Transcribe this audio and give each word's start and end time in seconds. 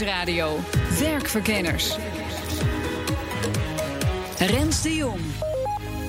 Nieuwsradio. 0.00 0.58
Werkverkenners. 0.98 1.96
Rens 4.38 4.82
de 4.82 4.94
Jong. 4.94 5.20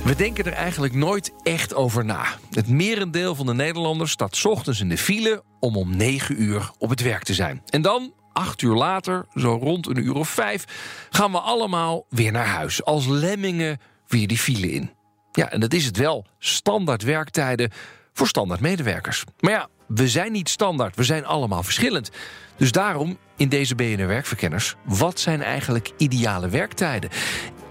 We 0.04 0.16
denken 0.16 0.46
er 0.46 0.54
eigenlijk 0.54 0.94
nooit 0.94 1.32
echt 1.44 1.74
over 1.74 2.06
na. 2.06 2.26
Het 2.52 2.68
merendeel 2.68 3.36
van 3.36 3.46
de 3.46 3.54
Nederlanders 3.54 4.12
staat 4.12 4.46
ochtends 4.46 4.80
in 4.80 4.90
de 4.90 4.98
file 4.98 5.44
om 5.60 5.76
om 5.76 5.96
9 5.96 6.42
uur 6.42 6.72
op 6.78 6.90
het 6.90 7.02
werk 7.02 7.24
te 7.24 7.34
zijn. 7.34 7.62
En 7.70 7.82
dan, 7.82 8.14
acht 8.34 8.62
uur 8.62 8.76
later, 8.76 9.26
zo 9.36 9.58
rond 9.62 9.88
een 9.88 10.06
uur 10.06 10.16
of 10.16 10.30
vijf, 10.30 10.64
gaan 11.10 11.32
we 11.32 11.40
allemaal 11.40 12.06
weer 12.10 12.32
naar 12.32 12.48
huis. 12.48 12.84
Als 12.84 13.06
lemmingen 13.06 13.80
weer 14.08 14.28
die 14.28 14.38
file 14.38 14.72
in. 14.72 14.92
Ja, 15.32 15.50
en 15.50 15.60
dat 15.60 15.74
is 15.74 15.86
het 15.86 15.98
wel. 15.98 16.26
Standaard 16.40 17.04
werktijden 17.04 17.72
voor 18.14 18.28
standaard 18.28 18.60
medewerkers. 18.60 19.24
Maar 19.40 19.52
ja, 19.52 19.68
we 19.88 20.08
zijn 20.08 20.32
niet 20.32 20.50
standaard, 20.50 20.96
we 20.96 21.04
zijn 21.04 21.26
allemaal 21.26 21.64
verschillend. 21.64 22.12
Dus 22.58 22.72
daarom 22.72 23.18
in 23.36 23.50
deze 23.50 23.76
BNR 23.76 24.08
Werkverkenners, 24.08 24.76
wat 24.84 25.20
zijn 25.20 25.42
eigenlijk 25.42 25.92
ideale 25.98 26.50
werktijden? 26.50 27.10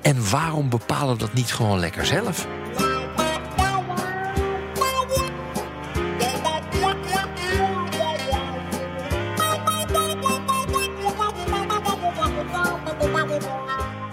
En 0.02 0.30
waarom 0.30 0.68
bepalen 0.68 1.14
we 1.14 1.20
dat 1.20 1.34
niet 1.34 1.52
gewoon 1.52 1.78
lekker 1.78 2.06
zelf? 2.06 2.46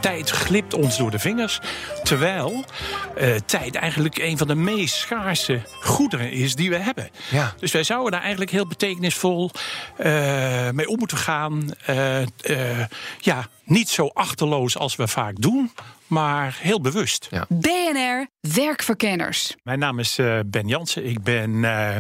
tijd 0.04 0.30
glipt 0.30 0.74
ons 0.74 0.98
door 0.98 1.12
de 1.12 1.20
vingers. 1.20 1.60
Terwijl 2.14 2.64
eh, 3.16 3.36
tijd 3.46 3.76
eigenlijk 3.76 4.18
een 4.18 4.38
van 4.38 4.48
de 4.48 4.56
meest 4.56 4.96
schaarse 4.96 5.62
goederen 5.82 6.32
is 6.32 6.56
die 6.56 6.70
we 6.70 6.78
hebben. 6.78 7.10
Ja. 7.32 7.54
Dus 7.60 7.72
wij 7.72 7.84
zouden 7.84 8.12
daar 8.12 8.22
eigenlijk 8.22 8.52
heel 8.52 8.68
betekenisvol 8.68 9.52
eh, 9.98 10.70
mee 10.70 10.88
om 10.88 10.98
moeten 10.98 11.18
gaan. 11.18 11.74
Eh, 11.86 12.22
eh, 12.22 12.88
ja, 13.20 13.48
niet 13.66 13.90
zo 13.90 14.08
achterloos 14.08 14.78
als 14.78 14.96
we 14.96 15.08
vaak 15.08 15.42
doen, 15.42 15.72
maar 16.08 16.58
heel 16.62 16.82
bewust. 16.82 17.28
Ja. 17.32 17.46
BNR 17.50 18.28
Werkverkenners. 18.40 19.56
Mijn 19.64 19.80
naam 19.80 20.00
is 20.00 20.18
eh, 20.18 20.40
Ben 20.46 20.68
Jansen. 20.68 21.06
Ik 21.06 21.24
ben 21.24 21.66
eh, 21.66 21.96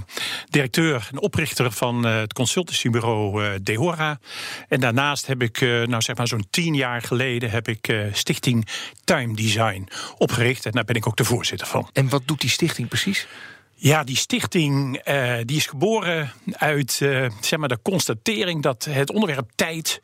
directeur 0.50 1.08
en 1.12 1.20
oprichter 1.20 1.72
van 1.72 2.06
eh, 2.06 2.20
het 2.20 2.34
consultancybureau 2.34 3.46
eh 3.46 3.52
Dehora. 3.62 4.20
En 4.68 4.80
daarnaast 4.80 5.26
heb 5.26 5.42
ik, 5.42 5.62
eh, 5.62 5.70
nou 5.70 6.02
zeg 6.02 6.16
maar 6.16 6.28
zo'n 6.28 6.48
tien 6.50 6.76
jaar 6.76 7.02
geleden, 7.02 7.50
heb 7.50 7.68
ik 7.68 7.88
eh, 7.88 7.98
Stichting 8.12 8.68
Time 9.04 9.36
Design 9.36 9.88
opgericht. 10.18 10.66
En 10.66 10.72
daar 10.72 10.84
ben 10.84 10.96
ik 10.96 11.08
ook 11.08 11.18
de 11.18 11.24
voorzitter 11.24 11.68
van. 11.68 11.90
En 11.94 12.10
wat 12.10 12.22
doet 12.26 12.42
die 12.42 12.50
stichting 12.50 12.88
precies? 12.88 13.28
Ja, 13.84 14.04
die 14.04 14.16
stichting 14.16 14.98
eh, 14.98 15.34
die 15.46 15.58
is 15.58 15.66
geboren 15.66 16.32
uit 16.52 17.00
eh, 17.02 17.26
zeg 17.42 17.60
maar 17.60 17.68
de 17.68 17.80
constatering 17.82 18.62
dat 18.62 18.88
het 18.90 19.12
onderwerp 19.12 19.52
tijd, 19.56 20.02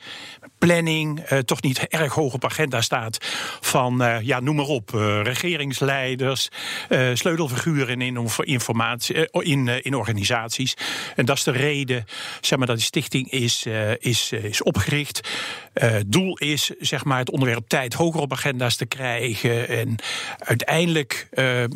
planning, 0.57 1.19
eh, 1.19 1.37
toch 1.37 1.61
niet 1.61 1.79
erg 1.79 2.13
hoog 2.13 2.33
op 2.33 2.45
agenda 2.45 2.81
staat 2.81 3.17
van, 3.61 4.19
ja, 4.21 4.39
noem 4.39 4.55
maar 4.55 4.65
op, 4.65 4.89
regeringsleiders, 5.23 6.49
sleutelfiguren 7.13 8.01
in, 8.01 8.27
informatie, 8.39 9.29
in, 9.31 9.67
in 9.67 9.95
organisaties. 9.95 10.73
En 11.15 11.25
dat 11.25 11.37
is 11.37 11.43
de 11.43 11.51
reden 11.51 12.05
zeg 12.41 12.57
maar, 12.57 12.67
dat 12.67 12.75
die 12.75 12.85
stichting 12.85 13.31
is, 13.31 13.65
is, 13.99 14.31
is 14.31 14.63
opgericht. 14.63 15.29
Doel 16.07 16.37
is 16.37 16.71
zeg 16.79 17.05
maar, 17.05 17.19
het 17.19 17.31
onderwerp 17.31 17.67
tijd 17.67 17.93
hoger 17.93 18.21
op 18.21 18.31
agenda's 18.31 18.75
te 18.75 18.85
krijgen 18.85 19.67
en 19.67 19.95
uiteindelijk 20.37 21.27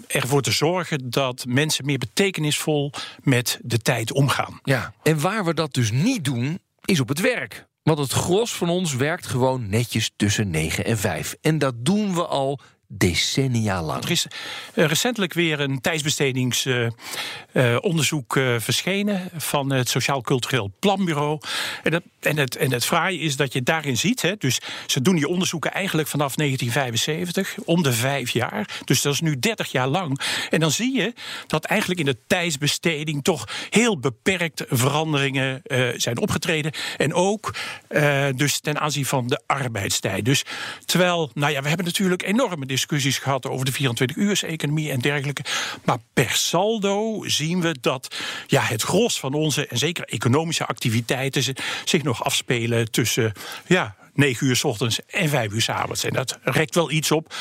ervoor 0.07 0.41
te 0.41 0.51
zorgen 0.51 1.09
dat 1.09 1.45
mensen 1.47 1.85
meer 1.85 1.92
betekenisvol 1.97 2.91
met 3.21 3.59
de 3.61 3.77
tijd 3.77 4.11
omgaan. 4.11 4.59
Ja. 4.63 4.93
En 5.03 5.19
waar 5.19 5.45
we 5.45 5.53
dat 5.53 5.73
dus 5.73 5.91
niet 5.91 6.25
doen, 6.25 6.59
is 6.85 6.99
op 6.99 7.07
het 7.07 7.19
werk. 7.19 7.67
Want 7.83 7.99
het 7.99 8.11
gros 8.11 8.53
van 8.53 8.69
ons 8.69 8.95
werkt 8.95 9.27
gewoon 9.27 9.69
netjes 9.69 10.11
tussen 10.15 10.49
9 10.49 10.85
en 10.85 10.97
5. 10.97 11.35
En 11.41 11.57
dat 11.57 11.73
doen 11.77 12.13
we 12.13 12.25
al 12.25 12.59
decennia 12.97 13.81
lang. 13.81 14.03
Er 14.03 14.11
is 14.11 14.27
eh, 14.73 14.85
recentelijk 14.85 15.33
weer 15.33 15.59
een 15.59 15.81
tijdsbestedingsonderzoek 15.81 18.37
eh, 18.37 18.55
verschenen 18.59 19.29
van 19.35 19.71
het 19.71 19.89
Sociaal 19.89 20.21
Cultureel 20.21 20.71
Planbureau. 20.79 21.39
En, 21.83 21.91
dat, 21.91 22.03
en, 22.19 22.37
het, 22.37 22.55
en 22.55 22.71
het 22.71 22.85
fraaie 22.85 23.19
is 23.19 23.35
dat 23.35 23.53
je 23.53 23.63
daarin 23.63 23.97
ziet, 23.97 24.21
hè, 24.21 24.35
dus 24.37 24.59
ze 24.85 25.01
doen 25.01 25.15
die 25.15 25.27
onderzoeken 25.27 25.71
eigenlijk 25.71 26.07
vanaf 26.07 26.35
1975, 26.35 27.55
om 27.65 27.83
de 27.83 27.93
vijf 27.93 28.29
jaar. 28.29 28.81
Dus 28.85 29.01
dat 29.01 29.13
is 29.13 29.21
nu 29.21 29.39
30 29.39 29.71
jaar 29.71 29.87
lang. 29.87 30.19
En 30.49 30.59
dan 30.59 30.71
zie 30.71 30.95
je 30.95 31.13
dat 31.47 31.65
eigenlijk 31.65 31.99
in 31.99 32.05
de 32.05 32.17
tijdsbesteding 32.27 33.23
toch 33.23 33.47
heel 33.69 33.99
beperkt 33.99 34.63
veranderingen 34.69 35.61
eh, 35.63 35.89
zijn 35.95 36.19
opgetreden. 36.19 36.71
En 36.97 37.13
ook 37.13 37.55
eh, 37.87 38.25
dus 38.35 38.59
ten 38.59 38.79
aanzien 38.79 39.05
van 39.05 39.27
de 39.27 39.41
arbeidstijd. 39.45 40.25
Dus 40.25 40.45
terwijl, 40.85 41.31
nou 41.33 41.51
ja, 41.51 41.61
we 41.61 41.67
hebben 41.67 41.85
natuurlijk 41.85 42.23
enorme 42.23 42.65
discussies 42.65 42.82
gehad 43.17 43.47
over 43.47 43.65
de 43.65 43.73
24-uurs-economie 43.73 44.91
en 44.91 44.99
dergelijke. 44.99 45.43
Maar 45.83 45.97
per 46.13 46.29
saldo 46.29 47.23
zien 47.25 47.61
we 47.61 47.75
dat 47.81 48.15
ja, 48.47 48.61
het 48.61 48.81
gros 48.81 49.19
van 49.19 49.33
onze, 49.33 49.67
en 49.67 49.77
zeker 49.77 50.03
economische 50.05 50.65
activiteiten, 50.65 51.43
zi- 51.43 51.53
zich 51.85 52.03
nog 52.03 52.23
afspelen 52.23 52.91
tussen. 52.91 53.31
Ja, 53.67 53.95
9 54.13 54.47
uur 54.47 54.55
s 54.55 54.63
ochtends 54.63 55.05
en 55.05 55.29
5 55.29 55.51
uur 55.51 55.61
s 55.61 55.69
avonds. 55.69 56.03
En 56.03 56.13
dat 56.13 56.39
rekt 56.43 56.75
wel 56.75 56.91
iets 56.91 57.11
op. 57.11 57.35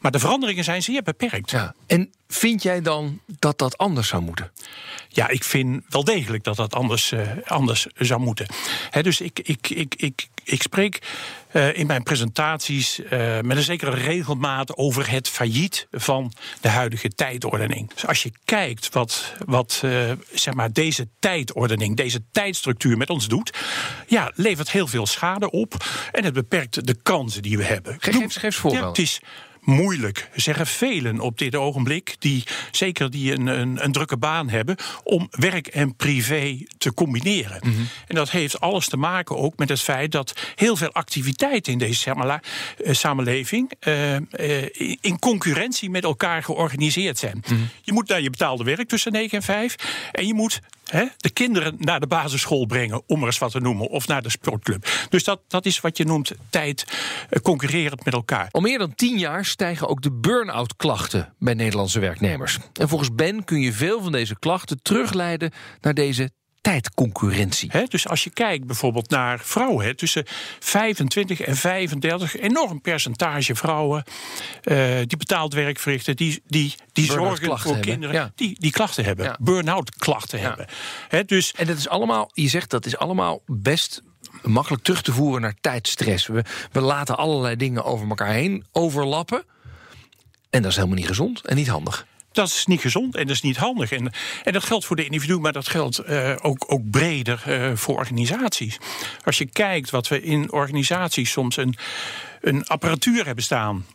Maar 0.00 0.10
de 0.10 0.18
veranderingen 0.18 0.64
zijn 0.64 0.82
zeer 0.82 1.02
beperkt. 1.02 1.50
Ja. 1.50 1.74
En 1.86 2.12
vind 2.28 2.62
jij 2.62 2.80
dan 2.80 3.20
dat 3.26 3.58
dat 3.58 3.78
anders 3.78 4.08
zou 4.08 4.22
moeten? 4.22 4.52
Ja, 5.08 5.28
ik 5.28 5.44
vind 5.44 5.84
wel 5.88 6.04
degelijk 6.04 6.44
dat 6.44 6.56
dat 6.56 6.74
anders, 6.74 7.12
eh, 7.12 7.20
anders 7.44 7.86
zou 7.94 8.20
moeten. 8.20 8.46
Dus 9.02 9.20
ik, 9.20 9.38
ik, 9.38 9.68
ik, 9.70 9.94
ik, 9.94 10.28
ik 10.44 10.62
spreek 10.62 11.00
eh, 11.48 11.76
in 11.76 11.86
mijn 11.86 12.02
presentaties 12.02 13.02
eh, 13.02 13.40
met 13.40 13.56
een 13.56 13.62
zekere 13.62 13.90
regelmaat 13.90 14.76
over 14.76 15.10
het 15.10 15.28
failliet 15.28 15.86
van 15.90 16.32
de 16.60 16.68
huidige 16.68 17.08
tijdordening. 17.08 17.94
Dus 17.94 18.06
als 18.06 18.22
je 18.22 18.32
kijkt 18.44 18.92
wat, 18.92 19.34
wat 19.44 19.80
eh, 19.84 20.12
zeg 20.32 20.54
maar 20.54 20.72
deze 20.72 21.08
tijdordening, 21.18 21.96
deze 21.96 22.22
tijdstructuur 22.32 22.96
met 22.96 23.10
ons 23.10 23.28
doet, 23.28 23.58
ja, 24.06 24.32
levert 24.34 24.70
heel 24.70 24.86
veel 24.86 25.06
schade 25.06 25.50
op 25.50 25.74
en 26.12 26.24
het 26.24 26.34
beperkt 26.34 26.86
de 26.86 26.96
kansen 27.02 27.42
die 27.42 27.56
we 27.56 27.64
hebben. 27.64 27.96
Geef, 27.98 28.16
geef, 28.16 28.34
geef 28.34 28.56
voorbeeld. 28.56 28.82
ja, 28.82 28.88
het 28.88 28.98
is 28.98 29.20
moeilijk, 29.68 30.28
zeggen 30.34 30.66
velen 30.66 31.20
op 31.20 31.38
dit 31.38 31.54
ogenblik, 31.54 32.16
die 32.18 32.44
zeker 32.70 33.10
die 33.10 33.32
een, 33.32 33.46
een, 33.46 33.84
een 33.84 33.92
drukke 33.92 34.16
baan 34.16 34.48
hebben, 34.48 34.76
om 35.04 35.28
werk 35.30 35.66
en 35.66 35.96
privé 35.96 36.58
te 36.78 36.94
combineren. 36.94 37.58
Mhm. 37.62 37.80
En 38.06 38.14
dat 38.14 38.30
heeft 38.30 38.60
alles 38.60 38.88
te 38.88 38.96
maken 38.96 39.36
ook 39.36 39.56
met 39.56 39.68
het 39.68 39.80
feit 39.80 40.12
dat 40.12 40.34
heel 40.54 40.76
veel 40.76 40.92
activiteiten 40.92 41.72
in 41.72 41.78
deze 41.78 42.14
eh, 42.14 42.94
samenleving 42.94 43.72
eh, 43.80 44.16
eh, 44.16 44.68
in 45.00 45.18
concurrentie 45.18 45.90
met 45.90 46.04
elkaar 46.04 46.42
georganiseerd 46.42 47.18
zijn. 47.18 47.42
Mhm. 47.48 47.60
Je 47.82 47.92
moet 47.92 48.08
naar 48.08 48.20
je 48.20 48.30
betaalde 48.30 48.64
werk 48.64 48.88
tussen 48.88 49.12
9 49.12 49.38
en 49.38 49.44
5 49.44 49.74
en 50.12 50.26
je 50.26 50.34
moet 50.34 50.60
hè, 50.90 51.06
de 51.16 51.30
kinderen 51.30 51.74
naar 51.78 52.00
de 52.00 52.06
basisschool 52.06 52.66
brengen, 52.66 53.02
om 53.06 53.20
er 53.20 53.26
eens 53.26 53.38
wat 53.38 53.50
te 53.50 53.60
noemen, 53.60 53.88
of 53.88 54.06
naar 54.06 54.22
de 54.22 54.30
sportclub. 54.30 54.88
Dus 55.08 55.24
dat, 55.24 55.40
dat 55.48 55.66
is 55.66 55.80
wat 55.80 55.96
je 55.96 56.04
noemt 56.04 56.32
tijd 56.50 56.84
eh, 57.30 57.40
concurrerend 57.40 58.04
met 58.04 58.14
elkaar. 58.14 58.48
Al 58.50 58.60
meer 58.60 58.78
dan 58.78 58.94
tien 58.94 59.18
jaar 59.18 59.44
stijgen 59.44 59.88
ook 59.88 60.02
de 60.02 60.12
burn-out 60.12 60.76
klachten 60.76 61.34
bij 61.38 61.54
Nederlandse 61.54 61.98
werknemers. 61.98 62.58
En 62.72 62.88
volgens 62.88 63.14
Ben 63.14 63.44
kun 63.44 63.60
je 63.60 63.72
veel 63.72 64.02
van 64.02 64.12
deze 64.12 64.38
klachten 64.38 64.82
terugleiden 64.82 65.52
naar 65.80 65.94
deze 65.94 66.30
tijdconcurrentie. 66.60 67.70
Dus 67.88 68.08
als 68.08 68.24
je 68.24 68.30
kijkt 68.30 68.66
bijvoorbeeld 68.66 69.10
naar 69.10 69.40
vrouwen, 69.40 69.96
tussen 69.96 70.24
25 70.58 71.40
en 71.40 71.56
35, 71.56 72.36
enorm 72.36 72.80
percentage 72.80 73.54
vrouwen 73.54 74.04
eh, 74.62 74.96
die 75.06 75.16
betaald 75.16 75.54
werk 75.54 75.78
verrichten, 75.78 76.16
die, 76.16 76.42
die, 76.46 76.74
die 76.92 77.04
zorgen 77.04 77.46
voor 77.58 77.72
hebben, 77.72 77.80
kinderen 77.80 78.14
ja. 78.14 78.32
die, 78.34 78.60
die 78.60 78.70
klachten 78.70 79.04
hebben, 79.04 79.24
Ja. 79.24 79.36
burn-out 79.40 79.90
klachten 79.96 80.40
hebben. 80.40 80.66
Dus 81.26 81.52
En 81.52 81.66
dat 81.66 81.76
is 81.76 81.88
allemaal, 81.88 82.30
je 82.32 82.48
zegt 82.48 82.70
dat 82.70 82.86
is 82.86 82.96
allemaal 82.96 83.42
best 83.46 84.02
makkelijk 84.42 84.82
terug 84.82 85.02
te 85.02 85.12
voeren 85.12 85.40
naar 85.40 85.54
tijdstress. 85.60 86.26
We, 86.26 86.44
we 86.72 86.80
laten 86.80 87.16
allerlei 87.16 87.56
dingen 87.56 87.84
over 87.84 88.08
elkaar 88.08 88.32
heen 88.32 88.64
overlappen. 88.72 89.44
En 90.50 90.62
dat 90.62 90.70
is 90.70 90.76
helemaal 90.76 90.98
niet 90.98 91.06
gezond 91.06 91.46
en 91.46 91.56
niet 91.56 91.68
handig. 91.68 92.06
Dat 92.38 92.48
is 92.48 92.66
niet 92.66 92.80
gezond 92.80 93.14
en 93.16 93.26
dat 93.26 93.36
is 93.36 93.42
niet 93.42 93.56
handig. 93.56 93.92
En, 93.92 94.12
en 94.44 94.52
dat 94.52 94.64
geldt 94.64 94.84
voor 94.84 94.96
de 94.96 95.04
individu, 95.04 95.38
maar 95.38 95.52
dat 95.52 95.68
geldt 95.68 95.98
eh, 95.98 96.34
ook, 96.42 96.64
ook 96.68 96.90
breder 96.90 97.42
eh, 97.46 97.70
voor 97.74 97.96
organisaties. 97.96 98.78
Als 99.24 99.38
je 99.38 99.46
kijkt 99.46 99.90
wat 99.90 100.08
we 100.08 100.22
in 100.22 100.52
organisaties 100.52 101.30
soms 101.30 101.56
een, 101.56 101.74
een 102.40 102.66
apparatuur 102.66 103.26
hebben 103.26 103.44
staan. 103.44 103.86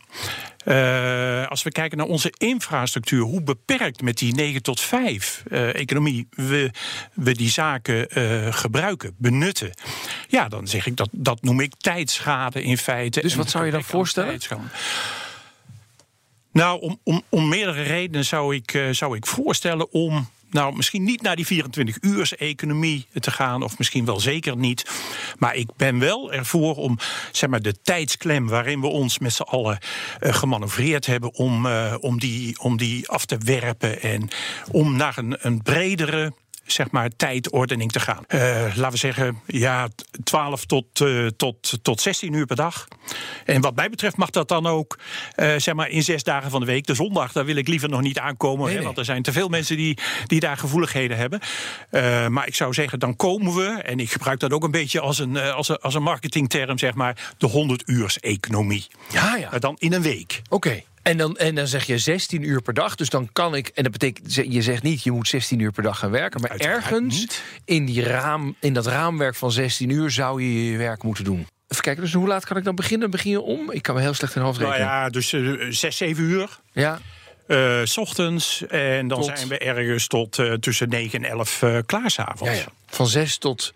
Uh, 0.64 1.46
als 1.46 1.62
we 1.62 1.70
kijken 1.70 1.98
naar 1.98 2.06
onze 2.06 2.32
infrastructuur, 2.38 3.20
hoe 3.20 3.42
beperkt 3.42 4.02
met 4.02 4.18
die 4.18 4.34
9 4.34 4.62
tot 4.62 4.80
5 4.80 5.42
uh, 5.48 5.74
economie 5.74 6.26
we, 6.30 6.70
we 7.14 7.34
die 7.34 7.50
zaken 7.50 8.18
uh, 8.18 8.52
gebruiken, 8.52 9.14
benutten. 9.18 9.70
Ja, 10.28 10.48
dan 10.48 10.66
zeg 10.68 10.86
ik 10.86 10.96
dat, 10.96 11.08
dat 11.12 11.42
noem 11.42 11.60
ik 11.60 11.72
tijdschade 11.78 12.62
in 12.62 12.78
feite. 12.78 13.20
Dus 13.20 13.34
wat 13.34 13.50
zou 13.50 13.64
je 13.64 13.70
dan 13.70 13.84
voorstellen? 13.84 14.40
Nou, 16.54 16.80
om, 16.80 17.00
om, 17.02 17.22
om 17.28 17.48
meerdere 17.48 17.82
redenen 17.82 18.24
zou 18.24 18.54
ik, 18.54 18.88
zou 18.90 19.16
ik 19.16 19.26
voorstellen 19.26 19.92
om 19.92 20.28
nou, 20.54 20.76
misschien 20.76 21.04
niet 21.04 21.22
naar 21.22 21.36
die 21.36 21.46
24 21.46 21.96
uurs 22.00 22.36
economie 22.36 23.06
te 23.12 23.30
gaan, 23.30 23.62
of 23.62 23.78
misschien 23.78 24.04
wel 24.04 24.20
zeker 24.20 24.56
niet. 24.56 24.90
Maar 25.38 25.54
ik 25.54 25.68
ben 25.76 25.98
wel 25.98 26.32
ervoor 26.32 26.76
om 26.76 26.98
zeg 27.32 27.50
maar, 27.50 27.62
de 27.62 27.80
tijdsklem 27.82 28.48
waarin 28.48 28.80
we 28.80 28.86
ons 28.86 29.18
met 29.18 29.32
z'n 29.32 29.42
allen 29.42 29.78
uh, 30.20 30.34
gemanoeuvreerd 30.34 31.06
hebben, 31.06 31.34
om, 31.34 31.66
uh, 31.66 31.94
om, 32.00 32.18
die, 32.18 32.60
om 32.60 32.76
die 32.76 33.08
af 33.08 33.24
te 33.24 33.38
werpen 33.38 34.02
en 34.02 34.28
om 34.70 34.96
naar 34.96 35.18
een, 35.18 35.36
een 35.40 35.62
bredere 35.62 36.32
zeg 36.66 36.90
maar, 36.90 37.10
tijdordening 37.16 37.92
te 37.92 38.00
gaan. 38.00 38.24
Uh, 38.28 38.40
laten 38.74 38.90
we 38.90 38.96
zeggen, 38.96 39.40
ja, 39.46 39.88
12 40.24 40.64
tot, 40.64 41.00
uh, 41.00 41.26
tot, 41.36 41.78
tot 41.82 42.00
16 42.00 42.32
uur 42.32 42.46
per 42.46 42.56
dag. 42.56 42.88
En 43.44 43.60
wat 43.60 43.74
mij 43.74 43.90
betreft 43.90 44.16
mag 44.16 44.30
dat 44.30 44.48
dan 44.48 44.66
ook 44.66 44.98
uh, 45.36 45.54
zeg 45.56 45.74
maar 45.74 45.88
in 45.88 46.02
zes 46.02 46.22
dagen 46.22 46.50
van 46.50 46.60
de 46.60 46.66
week. 46.66 46.86
De 46.86 46.94
zondag, 46.94 47.32
daar 47.32 47.44
wil 47.44 47.56
ik 47.56 47.68
liever 47.68 47.88
nog 47.88 48.00
niet 48.00 48.18
aankomen. 48.18 48.66
Nee, 48.66 48.76
hè, 48.76 48.82
want 48.82 48.98
er 48.98 49.04
zijn 49.04 49.22
te 49.22 49.32
veel 49.32 49.48
mensen 49.48 49.76
die, 49.76 49.98
die 50.26 50.40
daar 50.40 50.56
gevoeligheden 50.56 51.16
hebben. 51.16 51.40
maar 52.32 52.46
ik 52.46 52.54
zou 52.54 52.72
zeggen, 52.72 52.98
dan 52.98 53.16
komen 53.16 53.54
we, 53.54 53.66
en 53.66 54.00
ik 54.00 54.12
gebruik 54.12 54.40
dat 54.40 54.52
ook 54.52 54.64
een 54.64 54.70
beetje 54.70 55.00
als 55.00 55.18
een, 55.18 55.36
als 55.36 55.68
een, 55.68 55.78
als 55.78 55.94
een 55.94 56.02
marketingterm, 56.02 56.78
zeg 56.78 56.94
maar, 56.94 57.32
de 57.38 57.46
100 57.46 57.82
uurs 57.86 58.20
economie. 58.20 58.86
Ja, 59.10 59.36
ja. 59.36 59.58
dan 59.58 59.76
in 59.78 59.92
een 59.92 60.02
week. 60.02 60.42
Oké. 60.48 60.54
Okay. 60.54 60.84
En 61.04 61.16
dan, 61.16 61.36
en 61.36 61.54
dan 61.54 61.66
zeg 61.66 61.84
je 61.86 61.98
16 61.98 62.42
uur 62.42 62.62
per 62.62 62.74
dag. 62.74 62.94
Dus 62.94 63.08
dan 63.08 63.28
kan 63.32 63.54
ik. 63.54 63.68
En 63.68 63.82
dat 63.82 63.92
betekent, 63.92 64.34
je 64.34 64.62
zegt 64.62 64.82
niet, 64.82 65.02
je 65.02 65.10
moet 65.12 65.28
16 65.28 65.58
uur 65.58 65.72
per 65.72 65.82
dag 65.82 65.98
gaan 65.98 66.10
werken. 66.10 66.40
Maar 66.40 66.50
Uiteraard 66.50 66.84
ergens 66.84 67.18
niet. 67.20 67.42
in, 67.64 67.84
die 67.84 68.02
raam, 68.02 68.56
in 68.60 68.72
dat 68.74 68.86
raamwerk 68.86 69.34
van 69.34 69.52
16 69.52 69.88
uur 69.90 70.10
zou 70.10 70.42
je 70.42 70.70
je 70.70 70.78
werk 70.78 71.02
moeten 71.02 71.24
doen. 71.24 71.46
Even 71.68 71.82
kijken, 71.82 72.02
dus 72.02 72.12
hoe 72.12 72.26
laat 72.26 72.44
kan 72.44 72.56
ik 72.56 72.64
dan 72.64 72.74
beginnen? 72.74 73.10
Begin 73.10 73.30
je 73.30 73.40
om? 73.40 73.70
Ik 73.70 73.82
kan 73.82 73.94
me 73.94 74.00
heel 74.00 74.14
slecht 74.14 74.34
in 74.36 74.42
half 74.42 74.58
Nou 74.58 74.70
rekenen. 74.70 74.90
ja, 74.92 75.08
dus 75.08 75.32
uh, 75.32 75.66
6, 75.70 75.96
7 75.96 76.24
uur. 76.24 76.58
Ja. 76.72 76.98
Uh, 77.48 77.80
s 77.84 77.96
ochtends. 77.96 78.66
En 78.66 79.08
dan 79.08 79.20
Tot? 79.20 79.38
zijn 79.38 79.48
we 79.48 79.58
ergens 79.58 80.06
tot 80.06 80.38
uh, 80.38 80.52
tussen 80.52 80.88
9 80.88 81.24
en 81.24 81.30
11 81.30 81.62
uh, 81.62 81.78
klaar 81.86 82.10
s'avonds. 82.10 82.54
Ja, 82.54 82.60
ja. 82.60 82.66
Van 82.86 83.06
6 83.06 83.38
tot 83.38 83.74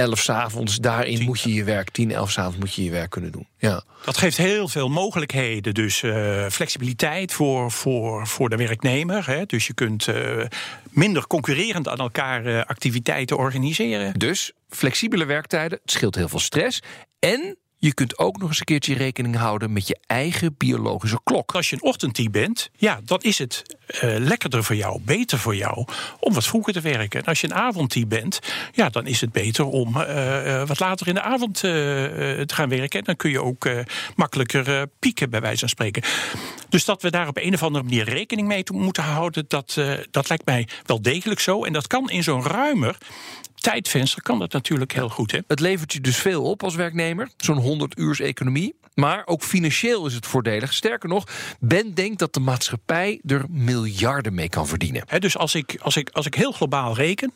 11 0.00 0.20
s'avonds. 0.20 0.76
Daarin 0.76 1.16
10. 1.16 1.24
moet 1.24 1.40
je 1.40 1.54
je 1.54 1.64
werk. 1.64 1.90
10, 1.90 2.12
11 2.12 2.30
s'avonds 2.30 2.58
moet 2.58 2.74
je 2.74 2.84
je 2.84 2.90
werk 2.90 3.10
kunnen 3.10 3.32
doen. 3.32 3.46
Ja. 3.58 3.82
Dat 4.04 4.16
geeft 4.16 4.36
heel 4.36 4.68
veel 4.68 4.88
mogelijkheden. 4.88 5.74
Dus 5.74 6.02
uh, 6.02 6.46
flexibiliteit 6.46 7.32
voor, 7.32 7.70
voor, 7.70 8.26
voor 8.26 8.48
de 8.48 8.56
werknemer. 8.56 9.26
Hè. 9.26 9.46
Dus 9.46 9.66
je 9.66 9.74
kunt 9.74 10.06
uh, 10.06 10.44
minder 10.90 11.26
concurrerend 11.26 11.88
aan 11.88 11.98
elkaar 11.98 12.46
uh, 12.46 12.62
activiteiten 12.64 13.36
organiseren. 13.36 14.18
Dus 14.18 14.52
flexibele 14.68 15.24
werktijden. 15.24 15.78
Het 15.82 15.90
scheelt 15.90 16.14
heel 16.14 16.28
veel 16.28 16.38
stress. 16.38 16.82
En 17.18 17.56
je 17.76 17.94
kunt 17.94 18.18
ook 18.18 18.38
nog 18.38 18.48
eens 18.48 18.58
een 18.58 18.64
keertje 18.64 18.94
rekening 18.94 19.36
houden 19.36 19.72
met 19.72 19.88
je 19.88 19.98
eigen 20.06 20.54
biologische 20.56 21.20
klok. 21.24 21.54
Als 21.54 21.70
je 21.70 21.76
een 21.76 21.82
ochtendteam 21.82 22.30
bent, 22.30 22.70
ja, 22.76 23.00
dan 23.04 23.18
is 23.20 23.38
het 23.38 23.62
uh, 23.94 24.16
lekkerder 24.18 24.64
voor 24.64 24.76
jou, 24.76 25.00
beter 25.00 25.38
voor 25.38 25.56
jou 25.56 25.84
om 26.20 26.34
wat 26.34 26.46
vroeger 26.46 26.72
te 26.72 26.80
werken. 26.80 27.20
En 27.20 27.26
als 27.26 27.40
je 27.40 27.46
een 27.46 27.54
avondteam 27.54 28.08
bent, 28.08 28.38
ja, 28.72 28.88
dan 28.88 29.06
is 29.06 29.20
het 29.20 29.32
beter 29.32 29.64
om 29.64 29.96
uh, 29.96 30.62
wat 30.66 30.80
later 30.80 31.08
in 31.08 31.14
de 31.14 31.22
avond 31.22 31.54
te 31.54 32.44
gaan 32.46 32.68
werken. 32.68 32.98
En 32.98 33.04
dan 33.04 33.16
kun 33.16 33.30
je 33.30 33.42
ook 33.42 33.68
makkelijker 34.16 34.86
pieken, 34.98 35.30
bij 35.30 35.40
wijze 35.40 35.58
van 35.58 35.68
spreken. 35.68 36.02
Dus 36.68 36.84
dat 36.84 37.02
we 37.02 37.10
daar 37.10 37.28
op 37.28 37.36
een 37.36 37.54
of 37.54 37.62
andere 37.62 37.84
manier 37.84 38.04
rekening 38.04 38.48
mee 38.48 38.64
moeten 38.72 39.02
houden, 39.02 39.44
dat, 39.48 39.80
dat 40.10 40.28
lijkt 40.28 40.46
mij 40.46 40.68
wel 40.86 41.02
degelijk 41.02 41.40
zo. 41.40 41.64
En 41.64 41.72
dat 41.72 41.86
kan 41.86 42.10
in 42.10 42.22
zo'n 42.22 42.42
ruimer 42.42 42.96
tijdvenster 43.60 44.22
kan 44.22 44.38
dat 44.38 44.52
natuurlijk 44.52 44.92
heel 44.92 45.08
goed. 45.08 45.32
Hè? 45.32 45.38
Het 45.46 45.60
levert 45.60 45.92
je 45.92 46.00
dus 46.00 46.16
veel 46.16 46.42
op 46.42 46.62
als 46.62 46.74
werknemer, 46.74 47.28
zo'n 47.36 47.56
100 47.56 47.98
uurs 47.98 48.20
economie. 48.20 48.78
Maar 48.94 49.22
ook 49.26 49.42
financieel 49.42 50.06
is 50.06 50.14
het 50.14 50.26
voordelig. 50.26 50.72
Sterker 50.72 51.08
nog, 51.08 51.24
Ben 51.60 51.94
denkt 51.94 52.18
dat 52.18 52.34
de 52.34 52.40
maatschappij 52.40 53.20
er 53.26 53.44
miljarden 53.80 54.34
mee 54.34 54.48
kan 54.48 54.66
verdienen. 54.66 55.02
He, 55.06 55.18
dus 55.18 55.36
als 55.36 55.54
ik, 55.54 55.78
als, 55.82 55.96
ik, 55.96 56.10
als 56.12 56.26
ik 56.26 56.34
heel 56.34 56.52
globaal 56.52 56.94
reken. 56.94 57.32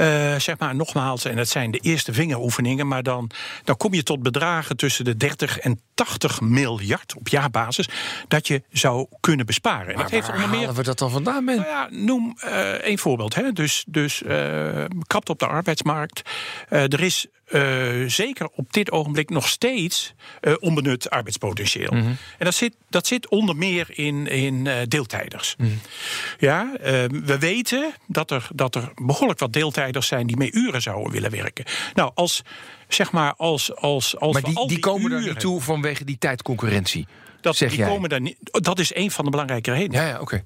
Uh, 0.00 0.38
zeg 0.38 0.58
maar 0.58 0.74
nogmaals, 0.74 1.24
en 1.24 1.36
dat 1.36 1.48
zijn 1.48 1.70
de 1.70 1.78
eerste 1.78 2.12
vingeroefeningen, 2.12 2.86
maar 2.88 3.02
dan, 3.02 3.30
dan 3.64 3.76
kom 3.76 3.94
je 3.94 4.02
tot 4.02 4.22
bedragen 4.22 4.76
tussen 4.76 5.04
de 5.04 5.16
30 5.16 5.58
en 5.58 5.80
80 5.94 6.40
miljard 6.40 7.14
op 7.16 7.28
jaarbasis 7.28 7.88
dat 8.28 8.46
je 8.46 8.62
zou 8.70 9.06
kunnen 9.20 9.46
besparen. 9.46 9.86
Maar 9.86 9.94
en 9.94 10.00
dat 10.00 10.10
heeft 10.10 10.28
onder 10.28 10.48
meer. 10.48 10.58
halen 10.58 10.74
we 10.74 10.82
dat 10.82 10.98
dan 10.98 11.10
vandaan, 11.10 11.44
Ben? 11.44 11.56
Nou 11.56 11.68
ja, 11.68 11.88
noem 11.90 12.36
uh, 12.44 12.70
één 12.70 12.98
voorbeeld. 12.98 13.34
Hè. 13.34 13.52
Dus, 13.52 13.84
dus 13.88 14.22
uh, 14.22 14.84
krapte 15.06 15.32
op 15.32 15.38
de 15.38 15.46
arbeidsmarkt. 15.46 16.22
er 16.68 17.00
is 17.00 17.26
zeker 18.06 18.48
op 18.54 18.72
dit 18.72 18.90
ogenblik 18.90 19.30
nog 19.30 19.48
steeds 19.48 20.14
onbenut 20.60 21.10
arbeidspotentieel. 21.10 21.90
Mhm. 21.92 21.96
Mm 22.00 22.06
-hmm. 22.06 22.16
En 22.38 22.44
dat 22.44 22.54
zit, 22.54 22.74
dat 22.90 23.06
zit 23.06 23.28
onder 23.28 23.56
meer 23.56 23.86
in, 23.90 24.26
in 24.26 24.68
deeltijders. 24.88 25.54
Mhm. 25.58 25.70
Ja, 26.38 26.70
we 27.08 27.36
weten 27.38 27.92
dat 28.06 28.30
er, 28.30 28.48
dat 28.54 28.74
er 28.74 28.92
behoorlijk 28.94 29.38
wat 29.38 29.52
deeltijders 29.52 29.87
zijn 29.96 30.26
die 30.26 30.36
mee 30.36 30.52
uren 30.52 30.82
zouden 30.82 31.12
willen 31.12 31.30
werken. 31.30 31.64
Nou, 31.94 32.10
als 32.14 32.42
zeg 32.88 33.12
maar 33.12 33.34
als. 33.36 33.76
als, 33.76 34.18
als 34.18 34.32
maar 34.32 34.42
die, 34.42 34.56
al 34.56 34.66
die, 34.66 34.76
die 34.76 34.84
komen 34.84 35.10
uren, 35.10 35.22
er 35.22 35.28
niet 35.28 35.40
toe 35.40 35.60
vanwege 35.60 36.04
die 36.04 36.18
tijdconcurrentie. 36.18 37.06
Dat, 37.40 37.56
zeg 37.56 37.68
die 37.68 37.78
jij. 37.78 37.88
komen 37.88 38.08
daar 38.08 38.20
niet, 38.20 38.36
dat 38.42 38.78
is 38.78 38.94
een 38.94 39.10
van 39.10 39.24
de 39.24 39.30
belangrijke 39.30 39.72
redenen. 39.72 40.00
Ja, 40.02 40.08
ja, 40.08 40.20
oké. 40.20 40.22
Okay. 40.22 40.44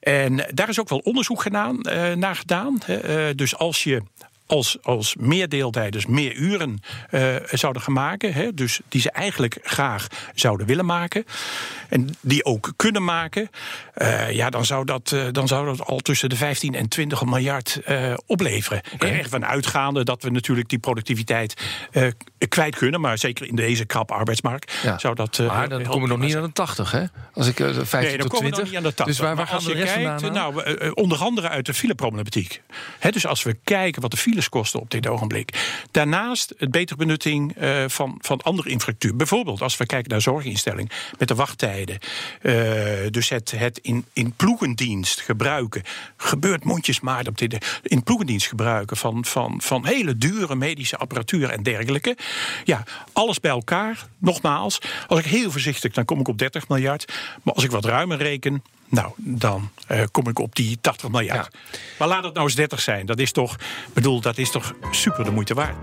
En 0.00 0.50
daar 0.54 0.68
is 0.68 0.80
ook 0.80 0.88
wel 0.88 0.98
onderzoek 0.98 1.42
gedaan, 1.42 1.78
uh, 1.82 2.12
naar 2.12 2.36
gedaan. 2.36 2.78
Uh, 2.88 3.26
dus 3.34 3.56
als 3.56 3.84
je 3.84 4.02
als, 4.46 4.76
als 4.82 5.16
meer 5.18 5.48
deeltijders 5.48 6.06
meer 6.06 6.34
uren 6.34 6.80
uh, 7.10 7.34
zouden 7.50 7.82
gaan 7.82 7.92
maken. 7.92 8.32
Hè, 8.32 8.54
dus 8.54 8.80
die 8.88 9.00
ze 9.00 9.10
eigenlijk 9.10 9.58
graag 9.62 10.06
zouden 10.34 10.66
willen 10.66 10.86
maken. 10.86 11.24
En 11.88 12.08
die 12.20 12.44
ook 12.44 12.72
kunnen 12.76 13.04
maken. 13.04 13.50
Uh, 13.96 14.30
ja, 14.30 14.50
dan 14.50 14.64
zou, 14.64 14.84
dat, 14.84 15.10
uh, 15.14 15.26
dan 15.30 15.48
zou 15.48 15.66
dat 15.66 15.86
al 15.86 15.98
tussen 15.98 16.28
de 16.28 16.36
15 16.36 16.74
en 16.74 16.88
20 16.88 17.24
miljard 17.24 17.80
opleveren. 18.26 18.80
Okay. 18.94 19.18
Er 19.18 19.28
van 19.28 19.44
uitgaande 19.44 20.04
dat 20.04 20.22
we 20.22 20.30
natuurlijk 20.30 20.68
die 20.68 20.78
productiviteit 20.78 21.54
kwijt 22.48 22.76
kunnen. 22.76 23.00
Maar 23.00 23.18
zeker 23.18 23.46
in 23.46 23.56
deze 23.56 23.84
krap 23.84 24.10
arbeidsmarkt 24.10 24.72
ja. 24.82 24.98
zou 24.98 25.14
dat. 25.14 25.38
maar 25.38 25.68
dan 25.68 25.82
komen 25.82 26.02
we 26.02 26.08
nog 26.08 26.18
niet 26.18 26.36
aan 26.36 26.42
de 26.42 26.52
80, 26.52 26.90
hè? 26.90 27.04
Als 27.32 27.46
ik 27.46 27.56
15 27.56 28.00
nee, 28.00 28.16
dan 28.18 28.28
tot 28.28 28.38
20. 28.38 28.60
We 28.60 28.68
niet 28.68 28.76
aan 28.76 28.82
de 28.82 28.94
80. 28.94 29.06
Dus 29.06 29.18
waar, 29.18 29.36
waar 29.36 29.46
gaan 29.46 29.54
als 29.54 29.64
we 29.64 29.72
de 29.72 29.78
rest 29.78 29.94
kijkt? 29.94 30.32
Nou, 30.32 30.90
onder 30.94 31.18
andere 31.18 31.48
uit 31.48 31.66
de 31.66 31.74
fileproblematiek. 31.74 32.62
Dus 33.10 33.26
als 33.26 33.42
we 33.42 33.56
kijken 33.64 34.02
wat 34.02 34.10
de 34.10 34.16
files 34.16 34.33
kosten 34.42 34.80
op 34.80 34.90
dit 34.90 35.06
ogenblik. 35.06 35.82
Daarnaast 35.90 36.54
het 36.58 36.70
betere 36.70 36.98
benutting 36.98 37.56
uh, 37.62 37.84
van, 37.86 38.18
van 38.20 38.40
andere 38.42 38.68
infrastructuur. 38.68 39.16
Bijvoorbeeld 39.16 39.62
als 39.62 39.76
we 39.76 39.86
kijken 39.86 40.10
naar 40.10 40.20
zorginstelling 40.20 40.90
met 41.18 41.28
de 41.28 41.34
wachttijden. 41.34 41.98
Uh, 42.42 42.54
dus 43.10 43.28
het, 43.28 43.50
het 43.50 43.78
in, 43.78 44.04
in 44.12 44.32
ploegendienst 44.32 45.20
gebruiken. 45.20 45.82
Gebeurt 46.16 46.64
mondjesmaat 46.64 47.28
op 47.28 47.38
dit. 47.38 47.80
In 47.82 48.02
ploegendienst 48.02 48.46
gebruiken 48.46 48.96
van, 48.96 49.24
van, 49.24 49.60
van 49.62 49.86
hele 49.86 50.16
dure 50.16 50.54
medische 50.54 50.96
apparatuur 50.96 51.50
en 51.50 51.62
dergelijke. 51.62 52.16
Ja, 52.64 52.82
alles 53.12 53.40
bij 53.40 53.50
elkaar. 53.50 54.06
Nogmaals, 54.18 54.78
als 55.06 55.18
ik 55.18 55.26
heel 55.26 55.50
voorzichtig, 55.50 55.92
dan 55.92 56.04
kom 56.04 56.20
ik 56.20 56.28
op 56.28 56.38
30 56.38 56.68
miljard. 56.68 57.12
Maar 57.42 57.54
als 57.54 57.64
ik 57.64 57.70
wat 57.70 57.84
ruimer 57.84 58.18
reken. 58.18 58.62
Nou, 58.94 59.12
dan 59.16 59.70
uh, 59.90 60.02
kom 60.10 60.28
ik 60.28 60.38
op 60.38 60.54
die 60.54 60.78
80 60.80 61.10
miljard. 61.10 61.48
Ja. 61.52 61.58
Maar 61.98 62.08
laat 62.08 62.24
het 62.24 62.34
nou 62.34 62.46
eens 62.46 62.54
30 62.54 62.80
zijn. 62.80 63.06
Dat 63.06 63.18
is 63.18 63.32
toch, 63.32 63.56
bedoel, 63.92 64.20
dat 64.20 64.38
is 64.38 64.50
toch 64.50 64.74
super 64.90 65.24
de 65.24 65.30
moeite 65.30 65.54
waard. 65.54 65.76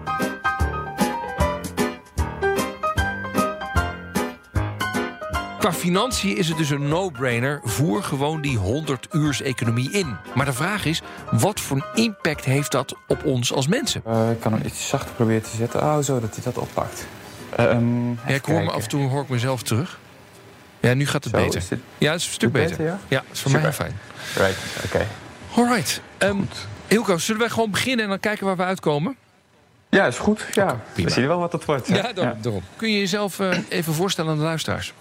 Qua 5.60 5.74
financiën 5.74 6.38
is 6.38 6.48
het 6.48 6.58
dus 6.58 6.70
een 6.70 6.88
no-brainer. 6.88 7.60
Voer 7.64 8.04
gewoon 8.04 8.42
die 8.42 8.58
100 8.58 9.08
uurs 9.12 9.42
economie 9.42 9.92
in. 9.92 10.18
Maar 10.36 10.46
de 10.46 10.54
vraag 10.54 10.86
is, 10.86 11.02
wat 11.32 11.60
voor 11.60 11.86
impact 11.94 12.46
heeft 12.46 12.72
dat 12.72 12.96
op 13.08 13.26
ons 13.26 13.54
als 13.54 13.68
mensen? 13.68 14.02
Uh, 14.08 14.32
ik 14.32 14.40
kan 14.40 14.54
hem 14.54 14.66
iets 14.66 14.88
zachter 14.88 15.16
proberen 15.16 15.44
te 15.44 15.56
zetten. 15.56 15.82
Oh, 15.82 16.00
zo 16.00 16.20
dat 16.20 16.36
hij 16.36 16.44
dat 16.44 16.58
oppakt. 16.58 17.08
Uh, 17.60 17.66
um, 17.66 18.20
ja, 18.28 18.34
ik 18.34 18.46
hoor 18.46 18.64
me 18.64 18.72
af 18.72 18.84
en 18.84 18.90
toe 18.90 19.10
hoor 19.10 19.22
ik 19.22 19.30
mezelf 19.30 19.64
terug. 19.64 20.00
Ja, 20.82 20.94
nu 20.94 21.06
gaat 21.08 21.24
het 21.24 21.34
Zo, 21.34 21.44
beter. 21.44 21.64
Ja, 21.98 22.12
het 22.12 22.20
is 22.22 22.28
een 22.28 22.34
stuk 22.34 22.52
beter. 22.52 22.70
beter, 22.70 22.86
ja? 22.86 23.00
ja, 23.08 23.18
dat 23.28 23.32
is 23.32 23.40
voor 23.40 23.52
Super. 23.52 23.66
mij 23.66 23.74
fijn. 23.74 24.00
Right, 24.36 24.58
oké. 24.86 25.08
Alright. 25.56 26.02
Um, 26.18 26.50
Hilco, 26.88 27.18
zullen 27.18 27.42
wij 27.42 27.50
gewoon 27.50 27.72
beginnen 27.72 28.04
en 28.04 28.10
dan 28.10 28.20
kijken 28.20 28.46
waar 28.46 28.58
we 28.58 28.64
uitkomen? 28.64 29.16
Ja, 29.90 30.06
is 30.06 30.18
goed. 30.18 30.46
Ja, 30.54 30.82
prima. 30.94 31.08
we 31.08 31.14
zien 31.14 31.28
wel 31.28 31.40
wat 31.40 31.52
het 31.52 31.66
wordt. 31.66 31.88
hè? 31.88 31.96
Ja, 31.96 32.14
daarom. 32.14 32.42
daarom. 32.42 32.64
Kun 32.76 32.92
je 32.92 33.00
jezelf 33.00 33.40
uh, 33.40 33.58
even 33.70 33.94
voorstellen 33.94 34.32
aan 34.32 34.38
de 34.38 34.44
luisteraars? 34.44 34.94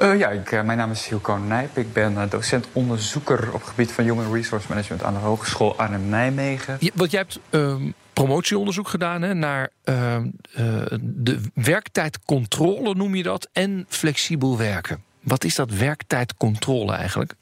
Uh, 0.00 0.18
ja, 0.18 0.28
ik, 0.28 0.52
uh, 0.52 0.62
mijn 0.62 0.78
naam 0.78 0.90
is 0.90 1.06
Hilco 1.06 1.36
Nijp. 1.36 1.76
Ik 1.78 1.92
ben 1.92 2.12
uh, 2.12 2.22
docent-onderzoeker 2.28 3.52
op 3.52 3.60
het 3.60 3.68
gebied 3.68 3.92
van 3.92 4.04
Human 4.04 4.32
Resource 4.32 4.66
Management 4.68 5.02
aan 5.02 5.14
de 5.14 5.18
Hogeschool 5.18 5.78
Arnhem-Nijmegen. 5.78 6.78
Want 6.94 7.10
jij 7.10 7.20
hebt 7.20 7.38
ehm, 7.50 7.90
promotieonderzoek 8.12 8.88
gedaan 8.88 9.22
hè, 9.22 9.34
naar 9.34 9.68
ehm, 9.84 10.26
de 11.00 11.40
werktijdcontrole, 11.54 12.94
noem 12.94 13.14
je 13.14 13.22
dat, 13.22 13.48
en 13.52 13.86
flexibel 13.88 14.58
werken. 14.58 15.02
Wat 15.20 15.44
is 15.44 15.54
dat 15.54 15.70
werktijdcontrole 15.70 16.92
eigenlijk? 16.92 17.34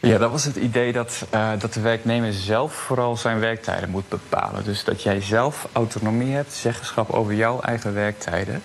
Ja, 0.00 0.18
dat 0.18 0.30
was 0.30 0.44
het 0.44 0.56
idee 0.56 0.92
dat, 0.92 1.26
uh, 1.34 1.50
dat 1.58 1.72
de 1.72 1.80
werknemer 1.80 2.32
zelf 2.32 2.74
vooral 2.74 3.16
zijn 3.16 3.38
werktijden 3.38 3.90
moet 3.90 4.08
bepalen. 4.08 4.64
Dus 4.64 4.84
dat 4.84 5.02
jij 5.02 5.20
zelf 5.20 5.68
autonomie 5.72 6.34
hebt, 6.34 6.52
zeggenschap 6.52 7.10
over 7.10 7.34
jouw 7.34 7.60
eigen 7.60 7.94
werktijden. 7.94 8.62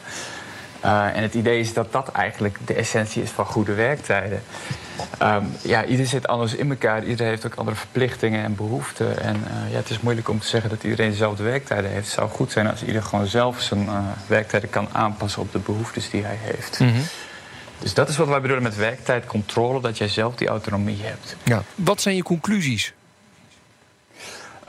Uh, 0.86 1.16
en 1.16 1.22
het 1.22 1.34
idee 1.34 1.60
is 1.60 1.74
dat 1.74 1.92
dat 1.92 2.12
eigenlijk 2.12 2.58
de 2.66 2.74
essentie 2.74 3.24
is 3.24 3.30
van 3.30 3.46
goede 3.46 3.74
werktijden. 3.74 4.44
Um, 5.22 5.52
ja, 5.62 5.84
iedereen 5.84 6.08
zit 6.08 6.28
anders 6.28 6.54
in 6.56 6.70
elkaar. 6.70 7.04
Iedereen 7.04 7.32
heeft 7.32 7.46
ook 7.46 7.56
andere 7.56 7.78
verplichtingen 7.78 8.44
en 8.44 8.56
behoeften. 8.56 9.22
En 9.22 9.36
uh, 9.36 9.72
ja, 9.72 9.78
het 9.78 9.90
is 9.90 10.00
moeilijk 10.00 10.30
om 10.30 10.40
te 10.40 10.48
zeggen 10.48 10.70
dat 10.70 10.84
iedereen 10.84 11.10
dezelfde 11.10 11.44
werktijden 11.44 11.92
heeft. 11.92 12.06
Het 12.06 12.14
zou 12.14 12.30
goed 12.30 12.52
zijn 12.52 12.70
als 12.70 12.82
iedereen 12.82 13.04
gewoon 13.04 13.28
zelf 13.28 13.62
zijn 13.62 13.90
werktijden 14.28 14.70
kan 14.70 14.90
aanpassen 14.92 15.42
op 15.42 15.52
de 15.52 15.60
behoeftes 15.60 16.10
die 16.10 16.24
hij 16.24 16.38
heeft. 16.42 16.80
Mm 16.80 16.88
-hmm. 16.88 17.04
Dus 17.80 17.94
dat 17.94 18.10
is 18.10 18.18
wat 18.18 18.28
wij 18.28 18.42
bedoelen 18.42 18.64
met 18.64 18.76
werktijdcontrole, 18.76 19.82
dat 19.82 19.98
jij 19.98 20.08
zelf 20.08 20.36
die 20.36 20.48
autonomie 20.48 20.98
hebt. 21.02 21.36
Ja. 21.44 21.64
Wat 21.76 22.02
zijn 22.02 22.16
je 22.16 22.24
conclusies? 22.24 22.94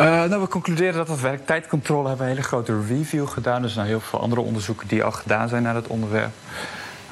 Uh, 0.03 0.25
nou, 0.25 0.41
we 0.41 0.49
concluderen 0.49 0.95
dat 0.95 1.07
dat 1.07 1.21
werktijdcontrole 1.21 2.09
hebben 2.09 2.27
een 2.27 2.33
hele 2.33 2.47
grote 2.47 2.81
review 2.89 3.29
gedaan. 3.29 3.63
Dus 3.63 3.75
naar 3.75 3.87
heel 3.87 4.01
veel 4.01 4.21
andere 4.21 4.41
onderzoeken 4.41 4.89
die 4.89 5.05
al 5.05 5.13
gedaan 5.13 5.49
zijn 5.49 5.63
naar 5.63 5.75
het 5.75 5.87
onderwerp. 5.87 6.33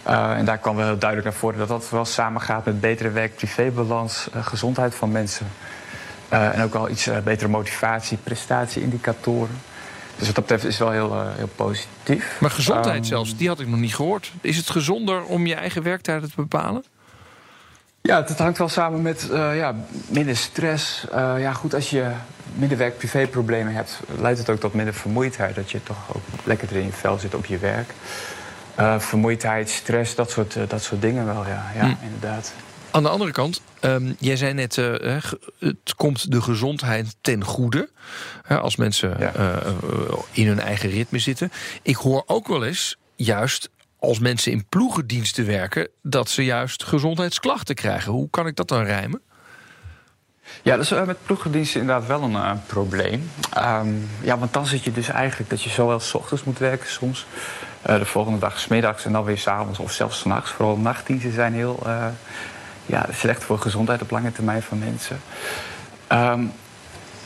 Uh, 0.07 0.31
en 0.31 0.45
daar 0.45 0.59
kwam 0.59 0.77
wel 0.77 0.87
heel 0.87 0.99
duidelijk 0.99 1.31
naar 1.31 1.39
voren 1.39 1.59
dat 1.59 1.69
dat 1.69 1.91
wel 1.91 2.05
samengaat 2.05 2.65
met 2.65 2.81
betere 2.81 3.11
werk-privébalans, 3.11 4.29
uh, 4.35 4.47
gezondheid 4.47 4.95
van 4.95 5.13
mensen. 5.13 5.47
en 6.29 6.63
ook 6.63 6.75
al 6.75 6.89
iets 6.89 7.11
betere 7.25 7.49
motivatie, 7.49 8.19
prestatieindicatoren. 8.23 9.61
Dus 10.17 10.27
wat 10.27 10.35
dat 10.35 10.47
betreft 10.47 10.65
is 10.65 10.79
het 10.79 10.89
wel 10.89 10.93
heel, 10.93 11.31
heel 11.37 11.51
positief. 11.57 12.37
Maar 12.41 12.51
gezondheid 12.51 12.97
um, 12.97 13.05
zelfs, 13.05 13.37
die 13.37 13.49
had 13.49 13.61
ik 13.61 13.69
nog 13.69 13.81
niet 13.81 13.95
gehoord. 13.95 14.33
Is 14.41 14.57
het 14.57 14.71
gezonder 14.71 15.23
om 15.25 15.47
je 15.47 15.55
eigen 15.55 15.83
werktijden 15.83 16.29
te 16.29 16.37
bepalen? 16.37 16.85
Ja, 18.03 18.23
dat 18.23 18.39
hangt 18.39 18.59
wel 18.59 18.69
samen 18.69 19.03
met 19.03 19.29
uh, 19.31 19.57
ja, 19.57 19.75
minder 20.09 20.37
stress. 20.37 21.05
Uh, 21.15 21.35
ja, 21.39 21.53
goed, 21.53 21.75
als 21.75 21.91
je 21.91 22.11
minder 22.55 22.79
werk-privé-problemen 22.79 23.75
hebt, 23.75 24.01
leidt 24.19 24.39
het 24.39 24.51
ook 24.51 24.61
tot 24.61 24.75
minder 24.75 24.95
vermoeidheid. 24.95 25.55
Dat 25.55 25.71
je 25.71 25.83
toch 25.83 26.15
ook 26.17 26.23
lekkerder 26.45 26.77
in 26.77 26.85
je 26.85 26.93
vel 26.93 27.19
zit 27.19 27.35
op 27.35 27.45
je 27.45 27.59
werk. 27.59 27.95
vermoeidheid, 28.99 29.71
stress, 29.71 30.15
dat 30.15 30.31
soort, 30.31 30.57
dat 30.69 30.83
soort 30.83 31.01
dingen 31.01 31.27
wel, 31.27 31.47
ja, 31.47 31.71
ja 31.75 31.85
hm. 31.85 32.05
inderdaad. 32.05 32.53
Aan 32.91 33.03
de 33.03 33.09
andere 33.09 33.33
kant, 33.33 33.61
um, 33.81 34.17
jij 34.19 34.37
zei 34.37 34.53
net, 34.53 34.77
uh, 34.77 35.23
het 35.59 35.95
komt 35.97 36.31
de 36.31 36.43
gezondheid 36.43 37.17
ten 37.21 37.45
goede. 37.45 37.91
Uh, 38.49 38.61
als 38.61 38.77
mensen 38.77 39.17
ja. 39.19 39.33
uh, 39.37 39.57
in 40.31 40.47
hun 40.47 40.61
eigen 40.61 40.91
ritme 40.91 41.19
zitten. 41.19 41.53
Ik 41.83 41.97
hoor 41.97 42.23
ook 42.27 42.49
wel 42.49 42.65
eens, 42.65 42.97
juist 43.17 43.71
als 44.01 44.19
mensen 44.19 44.53
in 44.53 44.67
ploegendiensten 44.69 45.47
werken... 45.47 45.89
dat 46.03 46.29
ze 46.29 46.45
juist 46.45 46.85
gezondheidsklachten 46.85 47.75
krijgen. 47.75 48.13
Hoe 48.13 48.31
kan 48.31 48.47
ik 48.47 48.57
dat 48.57 48.69
dan 48.69 48.83
rijmen? 48.83 49.21
Ja, 50.63 50.77
dat 50.77 50.85
is 50.85 51.07
met 51.07 51.25
ploegendiensten 51.25 51.81
inderdaad 51.81 52.07
wel 52.07 52.23
een 52.23 52.33
uh, 52.33 52.53
probleem. 52.67 53.31
Um, 53.59 54.09
ja, 54.21 54.39
want 54.39 54.53
dan 54.53 54.67
zit 54.67 54.85
je 54.85 54.93
dus 54.93 55.09
eigenlijk 55.09 55.51
dat 55.51 55.63
je 55.63 55.71
zowel 55.71 56.01
s 56.01 56.15
ochtends 56.15 56.45
moet 56.45 56.59
werken 56.59 56.91
soms... 56.91 57.27
Uh, 57.89 57.99
de 57.99 58.05
volgende 58.05 58.39
dag 58.39 58.61
smiddags 58.61 59.05
en 59.05 59.13
dan 59.13 59.25
weer 59.25 59.39
s'avonds 59.39 59.79
of 59.79 59.93
zelfs 59.93 60.19
s'nachts. 60.19 60.51
Vooral 60.51 60.77
nachtdiensten 60.77 61.33
zijn 61.33 61.53
heel 61.53 61.83
ja, 62.87 63.07
slecht 63.13 63.45
voor 63.45 63.59
gezondheid 63.59 64.03
op 64.03 64.11
lange 64.11 64.33
termijn 64.33 64.63
van 64.63 64.79
mensen. 64.79 65.21
Um, 66.13 66.53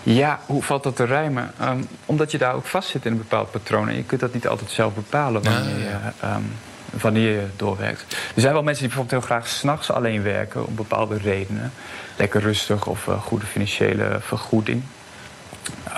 ja, 0.05 0.41
hoe 0.47 0.63
valt 0.63 0.83
dat 0.83 0.97
te 0.97 1.05
rijmen? 1.05 1.53
Um, 1.63 1.89
omdat 2.07 2.31
je 2.31 2.39
daar 2.39 2.55
ook 2.55 2.67
vast 2.67 2.89
zit 2.89 3.05
in 3.05 3.13
een 3.13 3.19
bepaald 3.19 3.51
patroon. 3.51 3.89
En 3.89 3.97
je 3.97 4.05
kunt 4.05 4.21
dat 4.21 4.35
niet 4.35 4.49
altijd 4.49 4.71
zelf 4.71 4.95
bepalen 4.95 5.43
wanneer, 5.43 5.79
ja. 5.79 6.15
Je, 6.21 6.27
um, 6.27 6.53
wanneer 7.01 7.31
je 7.31 7.47
doorwerkt. 7.57 8.17
Er 8.35 8.41
zijn 8.41 8.53
wel 8.53 8.63
mensen 8.63 8.87
die 8.87 8.95
bijvoorbeeld 8.95 9.23
heel 9.23 9.37
graag 9.37 9.49
s'nachts 9.49 9.91
alleen 9.91 10.23
werken 10.23 10.67
om 10.67 10.75
bepaalde 10.75 11.19
redenen. 11.19 11.73
Lekker 12.17 12.41
rustig 12.41 12.87
of 12.87 13.07
uh, 13.07 13.23
goede 13.23 13.47
financiële 13.47 14.19
vergoeding. 14.21 14.83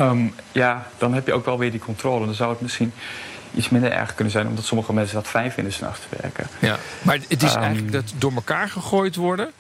Um, 0.00 0.34
ja, 0.52 0.86
dan 0.98 1.14
heb 1.14 1.26
je 1.26 1.32
ook 1.32 1.44
wel 1.44 1.58
weer 1.58 1.70
die 1.70 1.80
controle. 1.80 2.24
Dan 2.24 2.34
zou 2.34 2.50
het 2.50 2.60
misschien 2.60 2.92
iets 3.54 3.68
minder 3.68 3.92
erg 3.92 4.14
kunnen 4.14 4.32
zijn, 4.32 4.46
omdat 4.46 4.64
sommige 4.64 4.92
mensen 4.92 5.14
dat 5.14 5.26
fijn 5.26 5.52
vinden 5.52 5.72
s'nachts 5.72 6.00
te 6.00 6.16
werken. 6.20 6.46
Ja, 6.58 6.76
maar 7.02 7.18
het 7.28 7.42
is 7.42 7.54
eigenlijk 7.54 7.92
dat 7.92 8.12
door 8.18 8.32
elkaar 8.34 8.68
gegooid 8.68 9.16
worden. 9.16 9.50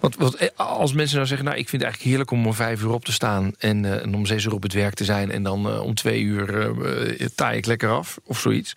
Want, 0.00 0.16
want, 0.16 0.56
als 0.56 0.92
mensen 0.92 1.16
nou 1.16 1.28
zeggen, 1.28 1.46
nou, 1.46 1.58
ik 1.58 1.68
vind 1.68 1.82
het 1.82 1.90
eigenlijk 1.90 2.10
heerlijk 2.10 2.30
om 2.30 2.46
om 2.46 2.54
vijf 2.54 2.82
uur 2.82 2.90
op 2.90 3.04
te 3.04 3.12
staan 3.12 3.52
en, 3.58 3.84
uh, 3.84 4.02
en 4.02 4.14
om 4.14 4.26
zes 4.26 4.44
uur 4.44 4.52
op 4.52 4.62
het 4.62 4.72
werk 4.72 4.94
te 4.94 5.04
zijn 5.04 5.30
en 5.30 5.42
dan 5.42 5.66
uh, 5.66 5.82
om 5.82 5.94
twee 5.94 6.20
uur 6.20 6.76
uh, 7.20 7.26
taai 7.34 7.56
ik 7.56 7.66
lekker 7.66 7.90
af 7.90 8.18
of 8.24 8.38
zoiets. 8.38 8.76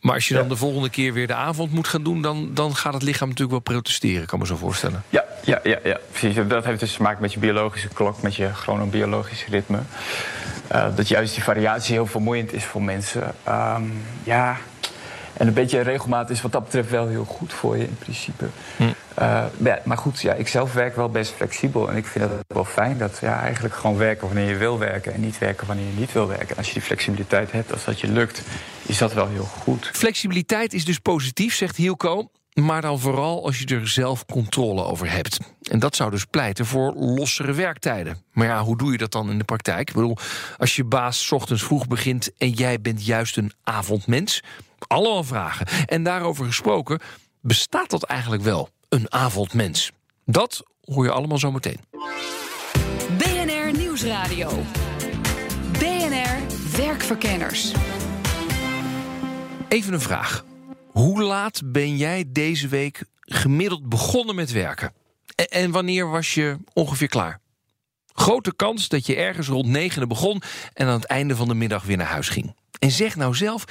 maar 0.00 0.14
als 0.14 0.28
je 0.28 0.34
dan 0.34 0.42
ja. 0.42 0.48
de 0.48 0.56
volgende 0.56 0.90
keer 0.90 1.12
weer 1.12 1.26
de 1.26 1.34
avond 1.34 1.72
moet 1.72 1.88
gaan 1.88 2.02
doen, 2.02 2.22
dan, 2.22 2.50
dan 2.54 2.76
gaat 2.76 2.94
het 2.94 3.02
lichaam 3.02 3.28
natuurlijk 3.28 3.64
wel 3.64 3.74
protesteren, 3.74 4.26
kan 4.26 4.38
me 4.38 4.46
zo 4.46 4.56
voorstellen. 4.56 5.04
Ja, 5.08 5.24
ja, 5.44 5.60
ja, 5.62 5.78
ja, 5.84 5.98
precies. 6.10 6.48
Dat 6.48 6.64
heeft 6.64 6.80
dus 6.80 6.92
te 6.92 7.02
maken 7.02 7.22
met 7.22 7.32
je 7.32 7.38
biologische 7.38 7.88
klok, 7.88 8.22
met 8.22 8.34
je 8.34 8.52
chronobiologische 8.52 9.50
ritme. 9.50 9.78
dat 10.68 11.08
juist 11.08 11.34
die 11.34 11.42
variatie 11.42 11.94
heel 11.94 12.06
vermoeiend 12.06 12.52
is 12.52 12.64
voor 12.64 12.82
mensen. 12.82 13.34
Um, 13.48 13.92
ja, 14.22 14.58
en 15.36 15.46
een 15.46 15.52
beetje 15.52 15.80
regelmaat 15.80 16.30
is 16.30 16.42
wat 16.42 16.52
dat 16.52 16.64
betreft 16.64 16.90
wel 16.90 17.08
heel 17.08 17.24
goed 17.24 17.52
voor 17.52 17.76
je 17.76 17.84
in 17.84 17.96
principe. 17.98 18.46
Hm. 18.76 18.82
Uh, 19.18 19.44
ja, 19.62 19.78
maar 19.84 19.96
goed, 19.96 20.20
ja, 20.20 20.32
ik 20.32 20.48
zelf 20.48 20.72
werk 20.72 20.96
wel 20.96 21.08
best 21.08 21.32
flexibel. 21.32 21.90
En 21.90 21.96
ik 21.96 22.06
vind 22.06 22.24
het 22.24 22.44
wel 22.46 22.64
fijn 22.64 22.98
dat 22.98 23.18
ja, 23.20 23.40
eigenlijk 23.40 23.74
gewoon 23.74 23.96
werken 23.96 24.26
wanneer 24.26 24.48
je 24.48 24.56
wil 24.56 24.78
werken. 24.78 25.14
En 25.14 25.20
niet 25.20 25.38
werken 25.38 25.66
wanneer 25.66 25.86
je 25.86 25.98
niet 25.98 26.12
wil 26.12 26.28
werken. 26.28 26.48
En 26.48 26.56
als 26.56 26.66
je 26.66 26.72
die 26.72 26.82
flexibiliteit 26.82 27.52
hebt, 27.52 27.72
als 27.72 27.84
dat 27.84 28.00
je 28.00 28.08
lukt, 28.08 28.42
is 28.82 28.98
dat 28.98 29.12
wel 29.12 29.28
heel 29.28 29.48
goed. 29.62 29.90
Flexibiliteit 29.92 30.72
is 30.72 30.84
dus 30.84 30.98
positief, 30.98 31.54
zegt 31.54 31.76
Hielko. 31.76 32.30
Maar 32.54 32.82
dan 32.82 33.00
vooral 33.00 33.44
als 33.44 33.58
je 33.58 33.66
er 33.66 33.88
zelf 33.88 34.24
controle 34.26 34.84
over 34.84 35.10
hebt. 35.10 35.38
En 35.70 35.78
dat 35.78 35.96
zou 35.96 36.10
dus 36.10 36.24
pleiten 36.24 36.66
voor 36.66 36.94
lossere 36.94 37.52
werktijden. 37.52 38.22
Maar 38.32 38.46
ja, 38.46 38.62
hoe 38.62 38.76
doe 38.76 38.92
je 38.92 38.98
dat 38.98 39.12
dan 39.12 39.30
in 39.30 39.38
de 39.38 39.44
praktijk? 39.44 39.88
Ik 39.88 39.94
bedoel, 39.94 40.16
als 40.58 40.76
je 40.76 40.84
baas 40.84 41.32
ochtends 41.32 41.62
vroeg 41.62 41.86
begint 41.86 42.30
en 42.38 42.50
jij 42.50 42.80
bent 42.80 43.06
juist 43.06 43.36
een 43.36 43.52
avondmens. 43.62 44.42
Allemaal 44.86 45.24
vragen. 45.24 45.66
En 45.86 46.02
daarover 46.02 46.46
gesproken, 46.46 47.00
bestaat 47.40 47.90
dat 47.90 48.02
eigenlijk 48.02 48.42
wel, 48.42 48.68
een 48.88 49.12
avondmens? 49.12 49.92
Dat 50.24 50.62
hoor 50.84 51.04
je 51.04 51.10
allemaal 51.10 51.38
zo 51.38 51.52
meteen. 51.52 51.80
BNR 53.18 53.72
Nieuwsradio. 53.76 54.62
BNR 55.72 56.38
Werkverkenners. 56.76 57.72
Even 59.68 59.92
een 59.92 60.00
vraag. 60.00 60.44
Hoe 60.94 61.22
laat 61.22 61.62
ben 61.64 61.96
jij 61.96 62.24
deze 62.28 62.68
week 62.68 63.04
gemiddeld 63.20 63.88
begonnen 63.88 64.34
met 64.34 64.52
werken? 64.52 64.92
En 65.50 65.70
wanneer 65.70 66.10
was 66.10 66.34
je 66.34 66.56
ongeveer 66.72 67.08
klaar? 67.08 67.40
Grote 68.12 68.56
kans 68.56 68.88
dat 68.88 69.06
je 69.06 69.16
ergens 69.16 69.48
rond 69.48 69.66
negenen 69.66 70.08
begon 70.08 70.42
en 70.74 70.86
aan 70.86 70.94
het 70.94 71.04
einde 71.04 71.36
van 71.36 71.48
de 71.48 71.54
middag 71.54 71.84
weer 71.84 71.96
naar 71.96 72.06
huis 72.06 72.28
ging. 72.28 72.56
En 72.78 72.90
zeg 72.90 73.16
nou 73.16 73.34
zelf, 73.34 73.64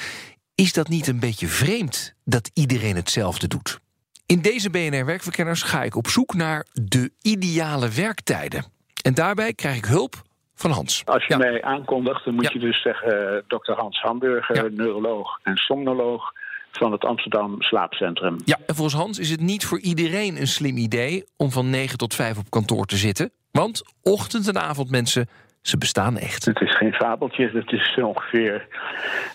is 0.55 0.73
dat 0.73 0.87
niet 0.87 1.07
een 1.07 1.19
beetje 1.19 1.47
vreemd 1.47 2.13
dat 2.25 2.51
iedereen 2.53 2.95
hetzelfde 2.95 3.47
doet? 3.47 3.79
In 4.25 4.41
deze 4.41 4.69
BNR 4.69 5.05
Werkverkenners 5.05 5.61
ga 5.61 5.83
ik 5.83 5.95
op 5.95 6.07
zoek 6.07 6.33
naar 6.33 6.65
de 6.71 7.11
ideale 7.21 7.89
werktijden. 7.89 8.65
En 9.01 9.13
daarbij 9.13 9.53
krijg 9.53 9.77
ik 9.77 9.85
hulp 9.85 10.21
van 10.55 10.71
Hans. 10.71 11.01
Als 11.05 11.25
je 11.25 11.33
ja. 11.33 11.37
mij 11.37 11.63
aankondigt, 11.63 12.25
dan 12.25 12.33
moet 12.33 12.43
ja. 12.43 12.49
je 12.53 12.59
dus 12.59 12.81
zeggen... 12.81 13.33
Uh, 13.33 13.41
dokter 13.47 13.75
Hans 13.75 14.01
Hamburger, 14.01 14.55
ja. 14.55 14.69
neuroloog 14.69 15.39
en 15.43 15.55
somnoloog 15.55 16.31
van 16.77 16.91
het 16.91 17.05
Amsterdam 17.05 17.61
Slaapcentrum. 17.61 18.35
Ja, 18.45 18.57
en 18.67 18.75
volgens 18.75 18.95
Hans 18.95 19.19
is 19.19 19.29
het 19.29 19.39
niet 19.39 19.65
voor 19.65 19.79
iedereen 19.79 20.37
een 20.39 20.47
slim 20.47 20.77
idee... 20.77 21.23
om 21.37 21.51
van 21.51 21.69
9 21.69 21.97
tot 21.97 22.13
5 22.13 22.37
op 22.37 22.49
kantoor 22.49 22.85
te 22.85 22.97
zitten. 22.97 23.31
Want 23.51 23.83
ochtend- 24.01 24.47
en 24.47 24.61
avondmensen, 24.61 25.29
ze 25.61 25.77
bestaan 25.77 26.17
echt. 26.17 26.45
Het 26.45 26.61
is 26.61 26.77
geen 26.77 26.93
fabeltje, 26.93 27.49
het 27.53 27.71
is 27.71 27.97
ongeveer... 28.01 28.67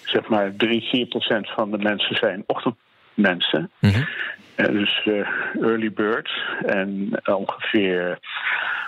zeg 0.04 0.28
maar 0.28 0.52
3, 0.56 0.80
4 0.82 1.06
procent 1.06 1.50
van 1.50 1.70
de 1.70 1.78
mensen 1.78 2.16
zijn 2.16 2.44
ochtendmensen... 2.46 3.70
Mm 3.80 3.90
-hmm. 3.90 4.08
Uh, 4.56 4.66
dus 4.66 5.02
uh, 5.04 5.28
early 5.60 5.92
birds. 5.92 6.42
En 6.66 7.10
ongeveer 7.24 8.18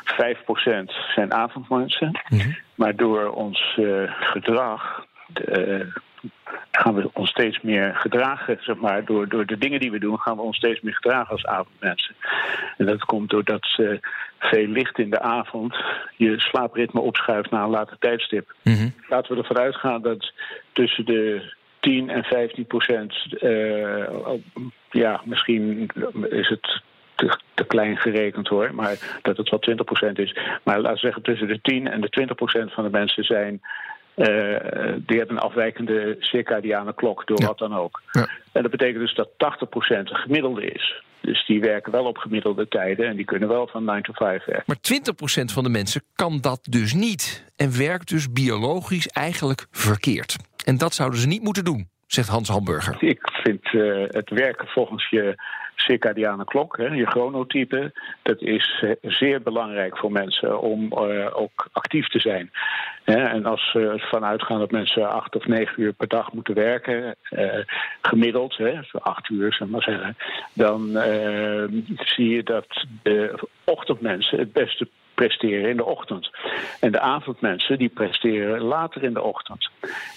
5% 0.05 0.15
zijn 1.15 1.33
avondmensen. 1.33 2.21
Mm 2.29 2.39
-hmm. 2.39 2.57
Maar 2.75 2.97
door 2.97 3.31
ons 3.31 3.77
uh, 3.81 4.13
gedrag 4.21 5.07
gaan 6.71 6.95
we 6.95 7.11
ons 7.13 7.31
steeds 7.31 7.61
meer 7.61 7.95
gedragen, 7.95 8.59
zeg 8.61 8.77
maar, 8.77 9.05
door, 9.05 9.29
door 9.29 9.47
de 9.47 9.59
dingen 9.59 9.81
die 9.81 9.91
we 9.91 9.99
doen, 9.99 10.19
gaan 10.19 10.37
we 10.37 10.43
ons 10.43 10.57
steeds 10.57 10.81
meer 10.81 10.95
gedragen 10.95 11.31
als 11.31 11.47
avondmensen. 11.47 12.15
En 12.77 12.87
dat 12.87 13.05
komt 13.05 13.31
doordat 13.31 13.77
uh, 13.81 13.99
veel 14.39 14.67
licht 14.67 14.99
in 14.99 15.11
de 15.11 15.21
avond 15.21 15.77
je 16.17 16.41
slaapritme 16.41 17.01
opschuift 17.01 17.51
naar 17.51 17.63
een 17.63 17.71
later 17.71 17.99
tijdstip. 17.99 18.55
Mm 18.63 18.75
-hmm. 18.75 18.95
Laten 19.09 19.33
we 19.33 19.41
ervan 19.41 19.59
uitgaan 19.59 20.03
dat 20.03 20.33
tussen 20.73 21.05
de 21.05 21.53
10 21.81 22.11
en 22.11 22.25
15 22.25 22.67
procent. 22.67 23.15
Uh, 23.41 24.05
ja, 24.91 25.21
misschien 25.25 25.91
is 26.31 26.49
het 26.49 26.83
te, 27.15 27.39
te, 27.55 27.65
klein 27.65 27.97
gerekend 27.97 28.49
hoor, 28.49 28.75
maar 28.75 29.19
dat 29.23 29.37
het 29.37 29.51
wel 29.51 29.59
20 29.59 29.87
procent 29.87 30.19
is. 30.19 30.37
Maar 30.63 30.77
laten 30.77 30.93
we 30.93 30.99
zeggen, 30.99 31.23
tussen 31.23 31.49
de 31.49 31.61
10 31.63 31.89
en 31.89 32.01
de 32.01 32.09
20 32.09 32.37
procent 32.37 32.73
van 32.73 32.85
de 32.85 32.91
mensen 32.91 33.25
zijn. 33.25 33.61
Uh, 34.21 34.27
die 35.07 35.19
hebben 35.19 35.37
een 35.37 35.43
afwijkende 35.43 36.17
circadiane 36.19 36.95
klok, 36.95 37.27
door 37.27 37.45
wat 37.47 37.59
dan 37.59 37.75
ook. 37.75 38.03
Ja. 38.11 38.29
En 38.53 38.63
dat 38.63 38.71
betekent 38.71 38.99
dus 38.99 39.15
dat 39.15 39.29
80% 39.29 39.35
een 39.89 40.17
gemiddelde 40.17 40.67
is. 40.67 41.03
Dus 41.21 41.47
die 41.47 41.61
werken 41.61 41.93
wel 41.93 42.05
op 42.05 42.17
gemiddelde 42.17 42.69
tijden 42.69 43.07
en 43.07 43.17
die 43.17 43.25
kunnen 43.25 43.49
wel 43.49 43.67
van 43.67 43.85
9 43.85 44.03
to 44.03 44.13
5 44.13 44.45
werken. 44.45 44.65
Maar 44.67 45.43
20% 45.43 45.53
van 45.53 45.65
de 45.65 45.71
mensen 45.71 46.03
kan 46.15 46.41
dat 46.41 46.61
dus 46.71 46.93
niet. 46.93 47.45
En 47.57 47.79
werkt 47.79 48.09
dus 48.09 48.33
biologisch 48.33 49.07
eigenlijk 49.09 49.67
verkeerd. 49.71 50.37
En 50.65 50.79
dat 50.79 50.95
zouden 50.95 51.21
ze 51.21 51.27
niet 51.27 51.43
moeten 51.43 51.65
doen, 51.65 51.89
zegt 52.13 52.29
Hans 52.29 52.49
Hamburger. 52.49 52.97
Ik 52.99 53.29
vind 53.43 53.73
uh, 53.73 54.05
het 54.09 54.31
werken 54.31 54.69
volgens 54.69 55.09
je 55.09 55.35
circadiane 55.75 56.45
klok, 56.45 56.77
hè, 56.77 56.87
je 56.87 57.07
chronotype, 57.07 57.93
dat 58.23 58.41
is 58.41 58.85
eh, 58.85 59.11
zeer 59.13 59.43
belangrijk 59.43 59.99
voor 59.99 60.13
mensen 60.13 60.61
om 60.61 60.93
uh, 60.93 61.27
ook 61.33 61.69
actief 61.73 62.09
te 62.09 62.19
zijn. 62.19 62.51
En 63.05 63.45
als 63.45 63.73
we 63.73 63.89
ervan 63.89 64.25
uitgaan 64.25 64.59
dat 64.59 64.71
mensen 64.71 65.11
acht 65.11 65.37
of 65.37 65.47
negen 65.47 65.83
uur 65.83 65.93
per 65.93 66.09
dag 66.09 66.33
moeten 66.33 66.55
werken, 66.55 67.15
eh, 67.23 67.59
gemiddeld, 68.03 68.57
hè, 68.57 68.81
acht 68.93 69.29
uur, 69.29 69.53
zeg 69.53 69.69
maar 69.69 69.83
zeggen, 69.83 70.17
dan 70.53 70.97
eh, 70.97 71.65
zie 71.97 72.29
je 72.29 72.43
dat 72.43 72.87
de 73.03 73.49
ochtendmensen 73.65 74.39
het 74.39 74.53
beste 74.53 74.89
presteren 75.21 75.71
in 75.71 75.77
de 75.77 75.85
ochtend. 75.85 76.31
En 76.81 76.93
de 76.93 77.01
avondmensen 77.01 77.79
die 77.79 77.89
presteren 77.89 78.61
later 78.61 79.03
in 79.03 79.15
de 79.15 79.23
ochtend. 79.23 79.71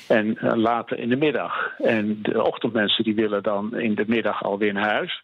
En 0.07 0.25
uh, 0.27 0.51
later 0.55 0.99
in 0.99 1.09
de 1.09 1.15
middag. 1.15 1.53
En 1.77 2.19
de 2.21 2.43
ochtendmensen 2.43 3.03
die 3.03 3.15
willen 3.15 3.43
dan 3.43 3.77
in 3.77 3.95
de 3.95 4.03
middag 4.07 4.43
alweer 4.43 4.73
naar 4.73 4.89
huis. 4.89 5.23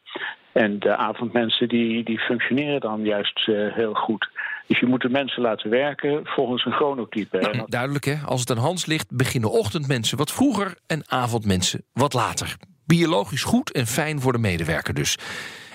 En 0.52 0.80
de 0.80 0.96
avondmensen 0.96 1.68
die, 1.68 2.04
die 2.04 2.20
functioneren 2.20 2.80
dan 2.80 3.04
juist 3.04 3.48
uh, 3.48 3.74
heel 3.74 3.94
goed. 3.94 4.30
Dus 4.68 4.80
je 4.80 4.86
moet 4.86 5.02
de 5.02 5.10
mensen 5.10 5.42
laten 5.42 5.70
werken 5.70 6.22
volgens 6.24 6.66
een 6.66 6.72
chronotype. 6.72 7.38
Nou, 7.40 7.64
duidelijk 7.66 8.06
hè, 8.06 8.16
als 8.26 8.40
het 8.40 8.52
aan 8.52 8.58
Hans 8.58 8.86
ligt, 8.86 9.08
beginnen 9.16 9.52
ochtendmensen 9.52 10.18
wat 10.18 10.32
vroeger 10.32 10.76
en 10.88 11.04
avondmensen 11.08 11.86
wat 11.94 12.14
later. 12.14 12.56
Biologisch 12.86 13.44
goed 13.44 13.72
en 13.72 13.88
fijn 13.88 14.22
voor 14.22 14.32
de 14.32 14.40
medewerker 14.40 14.94
dus. 14.94 15.18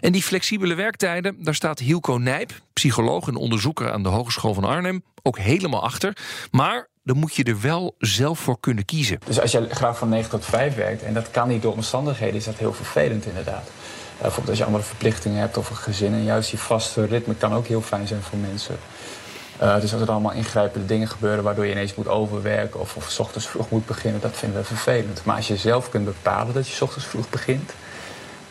En 0.04 0.12
die 0.12 0.23
flexibele 0.23 0.75
werktijden, 0.75 1.37
daar 1.38 1.54
staat 1.54 1.78
Hilco 1.78 2.16
Nijp, 2.16 2.52
psycholoog 2.73 3.28
en 3.28 3.37
onderzoeker 3.37 3.92
aan 3.92 4.02
de 4.02 4.08
Hogeschool 4.08 4.54
van 4.54 4.64
Arnhem, 4.64 5.04
ook 5.23 5.38
helemaal 5.38 5.82
achter. 5.82 6.16
Maar 6.50 6.88
dan 7.02 7.16
moet 7.16 7.34
je 7.34 7.44
er 7.44 7.61
wel 7.61 7.94
zelf 7.99 8.38
voor 8.38 8.61
kunnen 8.61 8.84
kiezen. 8.84 9.18
Dus 9.26 9.40
als 9.40 9.52
je 9.52 9.66
graag 9.70 9.99
van 9.99 10.08
9 10.08 10.30
tot 10.30 10.44
5 10.44 10.75
werkt 10.75 11.02
en 11.02 11.14
dat 11.14 11.30
kan 11.30 11.49
niet 11.49 11.62
door 11.62 11.73
omstandigheden, 11.73 12.34
is 12.34 12.44
dat 12.44 12.56
heel 12.56 12.73
vervelend 12.73 13.26
inderdaad. 13.26 13.70
Bijvoorbeeld 14.20 14.49
als 14.49 14.58
je 14.58 14.64
andere 14.64 14.84
verplichtingen 14.84 15.40
hebt 15.40 15.56
of 15.56 15.70
een 15.70 15.76
gezin 15.76 16.12
en 16.12 16.25
juist 16.25 16.50
die 16.50 16.58
vaste 16.58 17.04
ritme 17.04 17.34
kan 17.34 17.52
ook 17.52 17.66
heel 17.66 17.82
fijn 17.82 18.06
zijn 18.06 18.23
voor 18.23 18.38
mensen. 18.38 18.76
Uh, 19.62 19.80
dus 19.80 19.92
als 19.92 20.02
er 20.02 20.11
allemaal 20.11 20.32
ingrijpende 20.32 20.87
dingen 20.87 21.08
gebeuren 21.08 21.44
waardoor 21.44 21.64
je 21.66 21.73
ineens 21.73 21.94
moet 21.94 22.08
overwerken 22.08 22.80
of, 22.80 22.96
of 22.96 23.11
s 23.11 23.18
ochtends 23.18 23.46
vroeg 23.46 23.70
moet 23.70 23.87
beginnen, 23.87 24.20
dat 24.20 24.37
vinden 24.37 24.61
we 24.61 24.66
vervelend. 24.66 25.25
Maar 25.25 25.37
als 25.37 25.49
je 25.49 25.56
zelf 25.56 25.90
kunt 25.90 26.04
bepalen 26.04 26.54
dat 26.54 26.68
je 26.68 26.75
s 26.75 26.80
ochtends 26.80 27.06
vroeg 27.06 27.30
begint, 27.30 27.73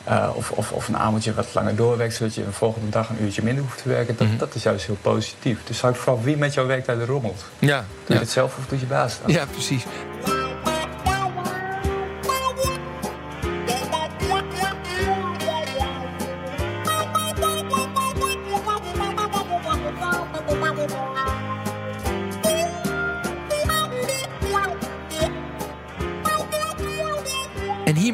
uh, 0.10 0.30
of, 0.34 0.52
of, 0.52 0.72
of, 0.72 0.88
een 0.88 0.98
avondje 0.98 1.34
wat 1.34 1.54
langer 1.54 1.76
doorwerkt, 1.76 2.16
zodat 2.16 2.36
je 2.36 2.46
de 2.46 2.52
volgende 2.52 2.90
dag 2.90 3.10
een 3.10 3.24
uurtje 3.24 3.44
minder 3.44 3.64
hoeft 3.64 3.82
te 3.82 3.90
werken. 3.90 4.16
Dat, 4.16 4.24
mm 4.24 4.30
-hmm. 4.30 4.38
dat 4.38 4.56
is 4.56 4.64
juist 4.64 4.86
heel 4.86 4.98
positief. 5.02 5.60
Dus 5.64 5.82
houdt 5.82 5.98
vooral 5.98 6.24
wie 6.24 6.38
met 6.38 6.54
jouw 6.54 6.66
werktijd 6.66 7.08
rommelt. 7.08 7.44
Ja, 7.60 7.78
doe 7.78 7.86
je 8.08 8.14
ja. 8.14 8.20
het 8.20 8.30
zelf 8.30 8.58
of 8.58 8.66
doet 8.68 8.80
je 8.80 8.86
baas? 8.86 9.20
Ja, 9.26 9.46
precies. 9.46 9.84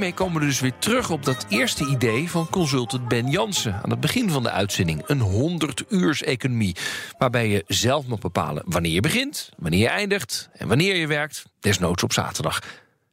Hiermee 0.10 0.28
komen 0.28 0.42
we 0.42 0.48
dus 0.48 0.60
weer 0.60 0.78
terug 0.80 1.10
op 1.10 1.26
dat 1.26 1.46
eerste 1.50 1.86
idee 1.86 2.30
van 2.30 2.50
consultant 2.50 3.08
Ben 3.08 3.28
Jansen 3.28 3.74
aan 3.84 3.90
het 3.90 4.00
begin 4.00 4.30
van 4.30 4.44
de 4.44 4.50
uitzending. 4.50 5.04
Een 5.06 5.20
100 5.20 5.84
uurs 5.90 6.24
economie. 6.24 6.76
Waarbij 7.18 7.50
je 7.50 7.64
zelf 7.68 8.08
mag 8.08 8.20
bepalen 8.20 8.64
wanneer 8.66 8.92
je 8.92 9.02
begint, 9.02 9.50
wanneer 9.58 9.80
je 9.80 9.88
eindigt 9.88 10.50
en 10.54 10.68
wanneer 10.68 10.96
je 10.96 11.08
werkt, 11.08 11.46
desnoods 11.60 12.04
op 12.04 12.14
zaterdag. 12.14 12.60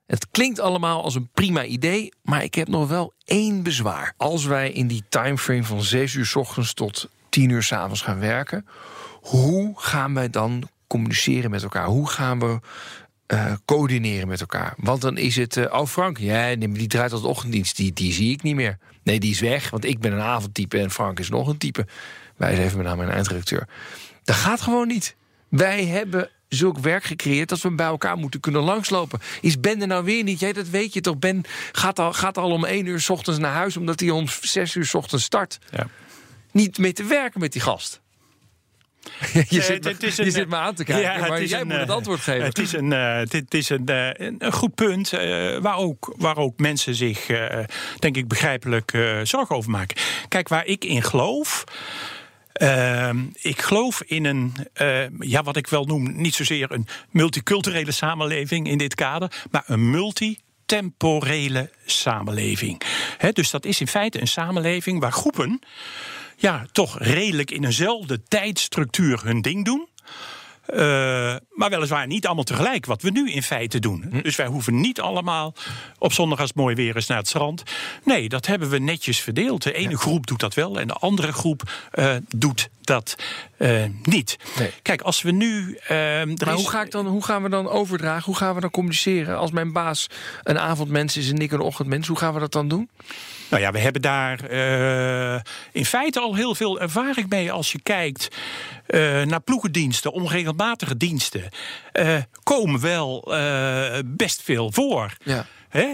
Het 0.07 0.31
klinkt 0.31 0.61
allemaal 0.61 1.03
als 1.03 1.15
een 1.15 1.29
prima 1.35 1.65
idee, 1.65 2.13
maar 2.23 2.43
ik 2.43 2.55
heb 2.55 2.69
nog 2.69 2.89
wel 2.89 3.13
één 3.25 3.63
bezwaar. 3.63 4.15
Als 4.17 4.45
wij 4.45 4.71
in 4.71 4.87
die 4.87 5.05
timeframe 5.09 5.65
van 5.65 5.83
6 5.83 6.15
uur 6.15 6.27
s 6.27 6.37
ochtends 6.37 6.75
tot 6.75 7.09
10 7.29 7.51
uur 7.51 7.63
s 7.63 7.73
avonds 7.73 8.03
gaan 8.03 8.21
werken, 8.21 8.67
hoe 9.21 9.73
gaan 9.77 10.15
wij 10.15 10.31
dan 10.31 10.69
communiceren 10.87 11.51
met 11.51 11.63
elkaar? 11.63 11.87
Hoe 11.87 12.09
gaan 12.09 12.39
we 12.39 12.61
uh, 13.33 13.53
coördineren 13.65 14.29
met 14.29 14.41
elkaar. 14.41 14.75
Want 14.77 15.01
dan 15.01 15.17
is 15.19 15.37
het, 15.37 15.57
uh, 15.57 15.73
oh 15.73 15.87
Frank, 15.87 16.19
ja, 16.19 16.57
die 16.57 16.87
draait 16.87 17.13
als 17.13 17.23
ochtenddienst, 17.23 17.77
die, 17.77 17.93
die 17.93 18.13
zie 18.13 18.33
ik 18.33 18.43
niet 18.43 18.55
meer. 18.55 18.79
Nee, 19.03 19.21
die 19.21 19.31
is 19.31 19.41
weg, 19.41 19.71
want 19.71 19.85
ik 19.85 19.99
ben 19.99 20.13
een 20.13 20.21
avondtype 20.21 20.79
en 20.79 20.91
Frank 20.91 21.19
is 21.19 21.29
nog 21.29 21.49
een 21.49 21.59
type. 21.59 21.87
Wij 22.37 22.59
even 22.59 22.77
met 22.77 22.87
name 22.87 23.03
een 23.03 23.11
eindredacteur. 23.11 23.69
Dat 24.25 24.37
gaat 24.37 24.61
gewoon 24.61 24.89
niet. 24.89 25.17
Wij 25.49 25.85
hebben 25.85 26.31
zulk 26.49 26.79
werk 26.79 27.05
gecreëerd 27.05 27.49
dat 27.49 27.61
we 27.61 27.75
bij 27.75 27.87
elkaar 27.87 28.17
moeten 28.17 28.41
kunnen 28.41 28.63
langslopen. 28.63 29.21
Is 29.41 29.61
Ben 29.61 29.81
er 29.81 29.87
nou 29.87 30.05
weer 30.05 30.23
niet? 30.23 30.41
Jij, 30.41 30.53
dat 30.53 30.69
weet 30.69 30.93
je 30.93 31.01
toch? 31.01 31.19
Ben 31.19 31.45
gaat 31.73 31.99
al, 31.99 32.13
gaat 32.13 32.39
al 32.39 32.51
om 32.51 32.65
één 32.65 32.87
uur 32.87 33.01
s 33.01 33.11
ochtends 33.11 33.41
naar 33.41 33.53
huis... 33.53 33.77
omdat 33.77 34.01
hij 34.01 34.11
om 34.11 34.27
zes 34.41 34.75
uur 34.75 34.87
s 34.87 34.95
ochtends 34.95 35.25
start. 35.25 35.59
Ja. 35.71 35.87
Niet 36.53 36.79
mee 36.79 36.93
te 36.93 37.05
werken 37.05 37.41
met 37.41 37.53
die 37.53 37.63
gast. 37.63 38.01
je 39.49 39.63
zit, 39.63 39.85
me, 39.85 39.95
je 39.99 40.23
een, 40.25 40.33
zit 40.33 40.49
me 40.49 40.57
aan 40.57 40.75
te 40.75 40.85
kijken, 40.85 41.13
ja, 41.13 41.29
maar 41.29 41.45
jij 41.45 41.61
een, 41.61 41.67
moet 41.67 41.77
het 41.77 41.91
antwoord 41.91 42.21
geven. 42.21 42.45
Het 42.45 42.59
is 42.59 42.73
een, 42.73 42.91
het 42.91 43.55
is 43.55 43.69
een, 43.69 43.91
een 44.39 44.53
goed 44.53 44.75
punt 44.75 45.11
waar, 45.61 45.77
ook, 45.77 46.15
waar 46.17 46.37
ook 46.37 46.59
mensen 46.59 46.95
zich, 46.95 47.27
denk 47.99 48.17
ik, 48.17 48.29
begrijpelijk 48.29 48.99
zorgen 49.23 49.57
over 49.57 49.71
maken. 49.71 49.97
Kijk, 50.29 50.49
waar 50.49 50.67
ik 50.67 50.85
in 50.85 51.03
geloof... 51.03 51.65
Ehm, 52.53 53.19
ik 53.35 53.63
geloof 53.63 54.03
in 54.03 54.25
een, 54.25 54.55
ja, 55.19 55.43
wat 55.43 55.57
ik 55.57 55.67
wel 55.67 55.85
noem, 55.85 56.21
niet 56.21 56.35
zozeer 56.35 56.73
een 56.73 56.87
multiculturele 57.11 57.93
samenleving 57.93 58.69
in 58.69 58.79
dit 58.79 58.95
kader, 58.95 59.33
maar 59.51 59.63
een 59.67 59.91
multi 59.91 60.39
temporele 60.67 61.71
samenleving. 61.87 62.83
He, 63.19 63.33
dus 63.33 63.51
dat 63.51 63.65
is 63.65 63.81
in 63.81 63.89
feite 63.89 64.21
een 64.21 64.29
samenleving 64.29 65.01
waar 65.01 65.13
groepen 65.13 65.61
ja, 66.37 66.67
toch 66.73 66.99
redelijk 66.99 67.51
in 67.51 67.65
eenzelfde 67.65 68.23
tijdstructuur 68.23 69.21
hun 69.25 69.43
ding 69.43 69.65
doen. 69.65 69.89
Uh, 70.71 70.77
maar 71.51 71.71
weliswaar 71.71 72.07
niet 72.07 72.27
allemaal 72.27 72.45
tegelijk, 72.45 72.87
wat 72.87 73.03
we 73.03 73.11
nu 73.11 73.31
in 73.31 73.43
feite 73.43 73.79
doen. 73.79 74.07
Hm. 74.11 74.21
Dus 74.21 74.37
wij 74.37 74.47
hoeven 74.47 74.81
niet 74.81 75.01
allemaal 75.01 75.55
op 75.99 76.13
zondag 76.13 76.39
als 76.39 76.49
het 76.49 76.57
mooi 76.57 76.75
weer 76.75 76.97
is 76.97 77.07
naar 77.07 77.19
het 77.19 77.29
strand. 77.29 77.63
Nee, 78.05 78.29
dat 78.29 78.47
hebben 78.47 78.69
we 78.69 78.79
netjes 78.79 79.21
verdeeld. 79.21 79.63
De 79.63 79.73
ene 79.73 79.91
ja. 79.91 79.97
groep 79.97 80.27
doet 80.27 80.41
dat 80.41 80.55
wel 80.55 80.81
en 80.81 80.87
de 80.87 80.95
andere 80.95 81.33
groep 81.33 81.63
uh, 81.95 82.15
doet 82.29 82.69
dat 82.81 83.17
uh, 83.59 83.85
niet. 84.03 84.37
Nee. 84.59 84.71
Kijk, 84.83 85.01
als 85.01 85.23
we 85.23 85.31
nu. 85.31 85.79
maar 85.89 86.29
is... 86.29 86.53
hoe, 86.53 86.71
ga 86.71 86.83
ik 86.83 86.91
dan, 86.91 87.07
hoe 87.07 87.25
gaan 87.25 87.43
we 87.43 87.49
dan 87.49 87.69
overdragen? 87.69 88.25
Hoe 88.25 88.37
gaan 88.37 88.55
we 88.55 88.61
dan 88.61 88.71
communiceren? 88.71 89.39
Als 89.39 89.51
mijn 89.51 89.73
baas 89.73 90.07
een 90.43 90.59
avondmens 90.59 91.17
is 91.17 91.31
en 91.31 91.39
ik 91.39 91.53
een 91.53 91.61
ochtendmens, 91.61 92.09
hoe 92.09 92.19
gaan 92.19 92.35
we 92.35 92.41
dat 92.41 92.53
dan 92.53 92.69
doen? 92.69 92.89
Nou 93.51 93.63
ja, 93.63 93.71
we 93.73 93.79
hebben 93.79 94.03
daar 94.03 94.51
uh, 94.51 95.41
in 95.73 95.85
feite 95.85 96.21
al 96.21 96.35
heel 96.35 96.55
veel 96.55 96.81
ervaring 96.81 97.29
mee 97.29 97.53
als 97.53 97.73
je 97.73 97.81
kijkt 97.83 98.29
uh, 98.89 99.23
naar 99.23 99.41
ploegendiensten, 99.41 100.13
onregelmatige 100.13 100.97
diensten. 100.97 101.49
Uh, 101.93 102.17
komen 102.43 102.81
wel 102.81 103.35
best 104.05 104.43
veel 104.43 104.73
voor. 104.73 105.17
Ja. 105.23 105.47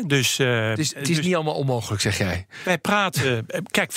Dus, 0.06 0.38
uh, 0.38 0.68
het 0.68 0.78
is, 0.78 0.94
het 0.94 1.08
is 1.08 1.16
dus, 1.16 1.24
niet 1.24 1.34
allemaal 1.34 1.54
onmogelijk, 1.54 2.02
zeg 2.02 2.18
jij. 2.18 2.46
Wij 2.64 2.78
praten. 2.78 3.46
Kijk, 3.70 3.92
15% 3.92 3.94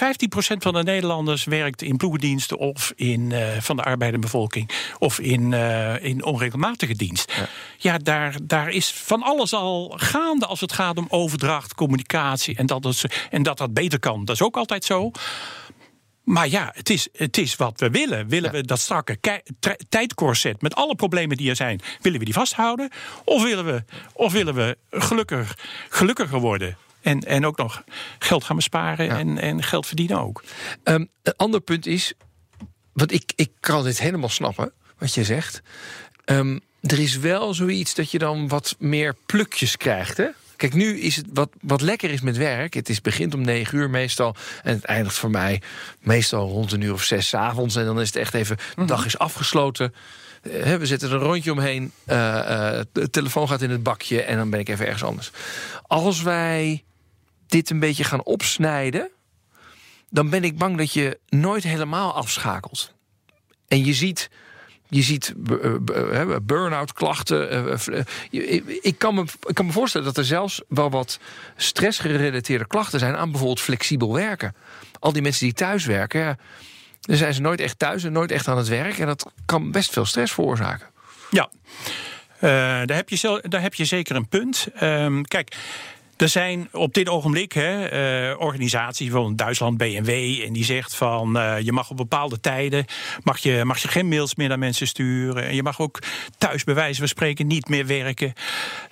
van 0.57 0.73
de 0.73 0.83
Nederlanders 0.83 1.43
werkt 1.43 1.81
in 1.81 1.97
ploegendiensten 1.97 2.57
of 2.57 2.93
in, 2.95 3.29
uh, 3.29 3.47
van 3.59 3.75
de 3.75 3.83
arbeiderbevolking 3.83 4.69
of 4.99 5.19
in, 5.19 5.51
uh, 5.51 6.03
in 6.03 6.23
onregelmatige 6.23 6.95
dienst. 6.95 7.33
Ja, 7.35 7.47
ja 7.77 7.97
daar, 7.97 8.35
daar 8.43 8.69
is 8.69 8.91
van 8.91 9.23
alles 9.23 9.53
al 9.53 9.93
gaande 9.95 10.45
als 10.45 10.61
het 10.61 10.73
gaat 10.73 10.97
om 10.97 11.05
overdracht, 11.09 11.75
communicatie 11.75 12.55
en 12.55 12.65
dat, 12.65 13.03
en 13.29 13.43
dat 13.43 13.57
dat 13.57 13.73
beter 13.73 13.99
kan. 13.99 14.25
Dat 14.25 14.35
is 14.35 14.41
ook 14.41 14.57
altijd 14.57 14.85
zo. 14.85 15.11
Maar 16.25 16.47
ja, 16.47 16.71
het 16.73 16.89
is, 16.89 17.07
het 17.13 17.37
is 17.37 17.55
wat 17.55 17.79
we 17.79 17.89
willen. 17.89 18.27
Willen 18.27 18.51
ja. 18.51 18.57
we 18.57 18.65
dat 18.65 18.79
strakke 18.79 19.19
tijdcorset 19.89 20.61
met 20.61 20.75
alle 20.75 20.95
problemen 20.95 21.37
die 21.37 21.49
er 21.49 21.55
zijn, 21.55 21.81
willen 22.01 22.19
we 22.19 22.25
die 22.25 22.33
vasthouden? 22.33 22.89
Of 23.23 23.43
willen 23.43 23.65
we, 23.65 23.83
of 24.13 24.31
willen 24.31 24.53
we 24.53 24.77
gelukkig, 24.89 25.57
gelukkiger 25.89 26.39
worden? 26.39 26.77
En, 27.01 27.19
en 27.19 27.45
ook 27.45 27.57
nog 27.57 27.83
geld 28.19 28.43
gaan 28.43 28.55
besparen 28.55 29.05
ja. 29.05 29.17
en, 29.17 29.37
en 29.37 29.63
geld 29.63 29.87
verdienen 29.87 30.19
ook. 30.19 30.43
Um, 30.83 31.09
een 31.23 31.35
ander 31.35 31.59
punt 31.59 31.85
is, 31.85 32.13
want 32.93 33.13
ik, 33.13 33.33
ik 33.35 33.51
kan 33.59 33.83
dit 33.83 33.99
helemaal 33.99 34.29
snappen, 34.29 34.71
wat 34.97 35.13
je 35.13 35.23
zegt. 35.23 35.61
Um, 36.25 36.61
er 36.81 36.99
is 36.99 37.17
wel 37.17 37.53
zoiets 37.53 37.93
dat 37.93 38.11
je 38.11 38.17
dan 38.17 38.47
wat 38.47 38.75
meer 38.79 39.15
plukjes 39.25 39.77
krijgt, 39.77 40.17
hè? 40.17 40.27
Kijk, 40.55 40.73
nu 40.73 40.99
is 40.99 41.15
het 41.15 41.25
wat, 41.33 41.49
wat 41.61 41.81
lekker 41.81 42.09
is 42.09 42.21
met 42.21 42.37
werk. 42.37 42.73
Het 42.73 42.89
is, 42.89 43.01
begint 43.01 43.33
om 43.33 43.41
negen 43.41 43.77
uur 43.77 43.89
meestal. 43.89 44.35
En 44.63 44.73
het 44.75 44.85
eindigt 44.85 45.15
voor 45.15 45.29
mij 45.29 45.61
meestal 45.99 46.47
rond 46.47 46.71
een 46.71 46.81
uur 46.81 46.93
of 46.93 47.03
zes 47.03 47.27
's 47.27 47.33
avonds. 47.33 47.75
En 47.75 47.85
dan 47.85 47.99
is 47.99 48.07
het 48.07 48.15
echt 48.15 48.33
even, 48.33 48.57
de 48.75 48.85
dag 48.85 49.05
is 49.05 49.17
afgesloten. 49.17 49.93
Eh, 50.41 50.75
we 50.75 50.85
zetten 50.85 51.09
er 51.09 51.15
een 51.15 51.21
rondje 51.21 51.51
omheen. 51.51 51.91
eh, 52.05 52.77
eh, 52.79 52.85
de 52.91 53.09
telefoon 53.09 53.47
gaat 53.47 53.61
in 53.61 53.69
het 53.69 53.83
bakje. 53.83 54.21
En 54.21 54.37
dan 54.37 54.49
ben 54.49 54.59
ik 54.59 54.69
even 54.69 54.85
ergens 54.85 55.03
anders. 55.03 55.31
Als 55.81 56.21
wij 56.21 56.83
dit 57.47 57.69
een 57.69 57.79
beetje 57.79 58.03
gaan 58.03 58.23
opsnijden. 58.23 59.09
dan 60.09 60.29
ben 60.29 60.43
ik 60.43 60.57
bang 60.57 60.77
dat 60.77 60.93
je 60.93 61.19
nooit 61.29 61.63
helemaal 61.63 62.13
afschakelt. 62.13 62.93
En 63.67 63.85
je 63.85 63.93
ziet. 63.93 64.29
Je 64.95 65.01
ziet 65.01 65.33
eh, 65.61 65.73
b- 65.85 65.89
eh, 65.89 66.35
burn-out 66.41 66.93
klachten. 66.93 67.49
eh, 67.49 67.73
eh, 67.87 67.99
eh, 68.31 68.61
ik- 68.81 68.97
kan, 68.99 69.15
me, 69.15 69.23
ik 69.47 69.55
kan 69.55 69.65
me 69.65 69.71
voorstellen 69.71 70.07
dat 70.07 70.17
er 70.17 70.25
zelfs 70.25 70.61
wel 70.67 70.89
wat 70.89 71.19
stressgerelateerde 71.55 72.67
klachten 72.67 72.99
zijn 72.99 73.15
aan 73.15 73.29
bijvoorbeeld 73.29 73.61
flexibel 73.61 74.13
werken. 74.13 74.55
Al 74.99 75.13
die 75.13 75.21
mensen 75.21 75.45
die 75.45 75.53
thuis 75.53 75.85
werken, 75.85 76.39
zijn 77.01 77.33
ze 77.33 77.41
nooit 77.41 77.59
echt 77.59 77.79
thuis 77.79 78.03
en 78.03 78.11
nooit 78.11 78.31
echt 78.31 78.47
aan 78.47 78.57
het 78.57 78.67
werk. 78.67 78.97
En 78.97 79.05
dat 79.07 79.31
kan 79.45 79.71
best 79.71 79.93
veel 79.93 80.05
stress 80.05 80.33
veroorzaken. 80.33 80.87
Ja, 81.31 81.49
Eh, 82.35 82.51
daar, 82.85 82.95
heb 82.95 83.09
je 83.09 83.41
daar 83.47 83.61
heb 83.61 83.73
je 83.73 83.85
zeker 83.85 84.15
een 84.15 84.27
punt. 84.27 84.67
Ehm, 84.75 85.21
kijk. 85.21 85.55
Er 86.17 86.29
zijn 86.29 86.67
op 86.71 86.93
dit 86.93 87.09
ogenblik 87.09 87.51
hè, 87.51 87.85
eh, 87.85 88.39
organisaties, 88.39 89.07
bijvoorbeeld 89.07 89.37
Duitsland 89.37 89.77
BMW, 89.77 90.09
en 90.45 90.53
die 90.53 90.63
zegt 90.63 90.95
van 90.95 91.37
eh, 91.37 91.59
je 91.59 91.71
mag 91.71 91.89
op 91.89 91.97
bepaalde 91.97 92.39
tijden 92.39 92.85
mag 93.23 93.37
je, 93.37 93.61
mag 93.65 93.77
je 93.77 93.87
geen 93.87 94.07
mails 94.07 94.35
meer 94.35 94.47
naar 94.47 94.59
mensen 94.59 94.87
sturen. 94.87 95.43
En 95.43 95.55
je 95.55 95.63
mag 95.63 95.79
ook 95.79 95.99
thuis 96.37 96.63
bij 96.63 96.73
wijze 96.73 96.99
van 96.99 97.07
spreken 97.07 97.47
niet 97.47 97.67
meer 97.67 97.85
werken. 97.85 98.33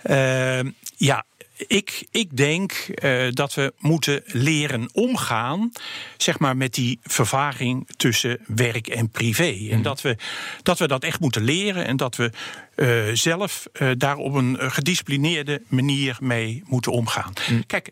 Ehm, 0.04 0.70
ja, 0.98 1.26
ik, 1.68 2.08
ik 2.12 2.38
denk 2.38 2.72
eh, 2.72 3.28
dat 3.32 3.54
we 3.54 3.74
moeten 3.80 4.22
leren 4.26 4.90
omgaan 4.94 5.72
zeg 6.18 6.40
maar, 6.40 6.58
met 6.58 6.74
die 6.74 7.00
vervaging 7.04 7.90
tussen 7.98 8.40
werk 8.48 8.88
en 8.88 9.10
privé. 9.10 9.68
En 9.72 9.82
dat 9.82 10.02
we, 10.02 10.18
dat 10.64 10.80
we 10.80 10.88
dat 10.88 11.04
echt 11.04 11.20
moeten 11.20 11.44
leren 11.44 11.86
en 11.86 11.98
dat 11.98 12.16
we 12.16 12.32
eh, 12.76 13.04
zelf 13.14 13.68
eh, 13.74 13.90
daar 13.98 14.18
op 14.18 14.34
een 14.34 14.58
gedisciplineerde 14.60 15.62
manier 15.68 16.18
mee 16.20 16.64
moeten 16.66 16.92
omgaan. 16.92 17.34
Kijk. 17.68 17.92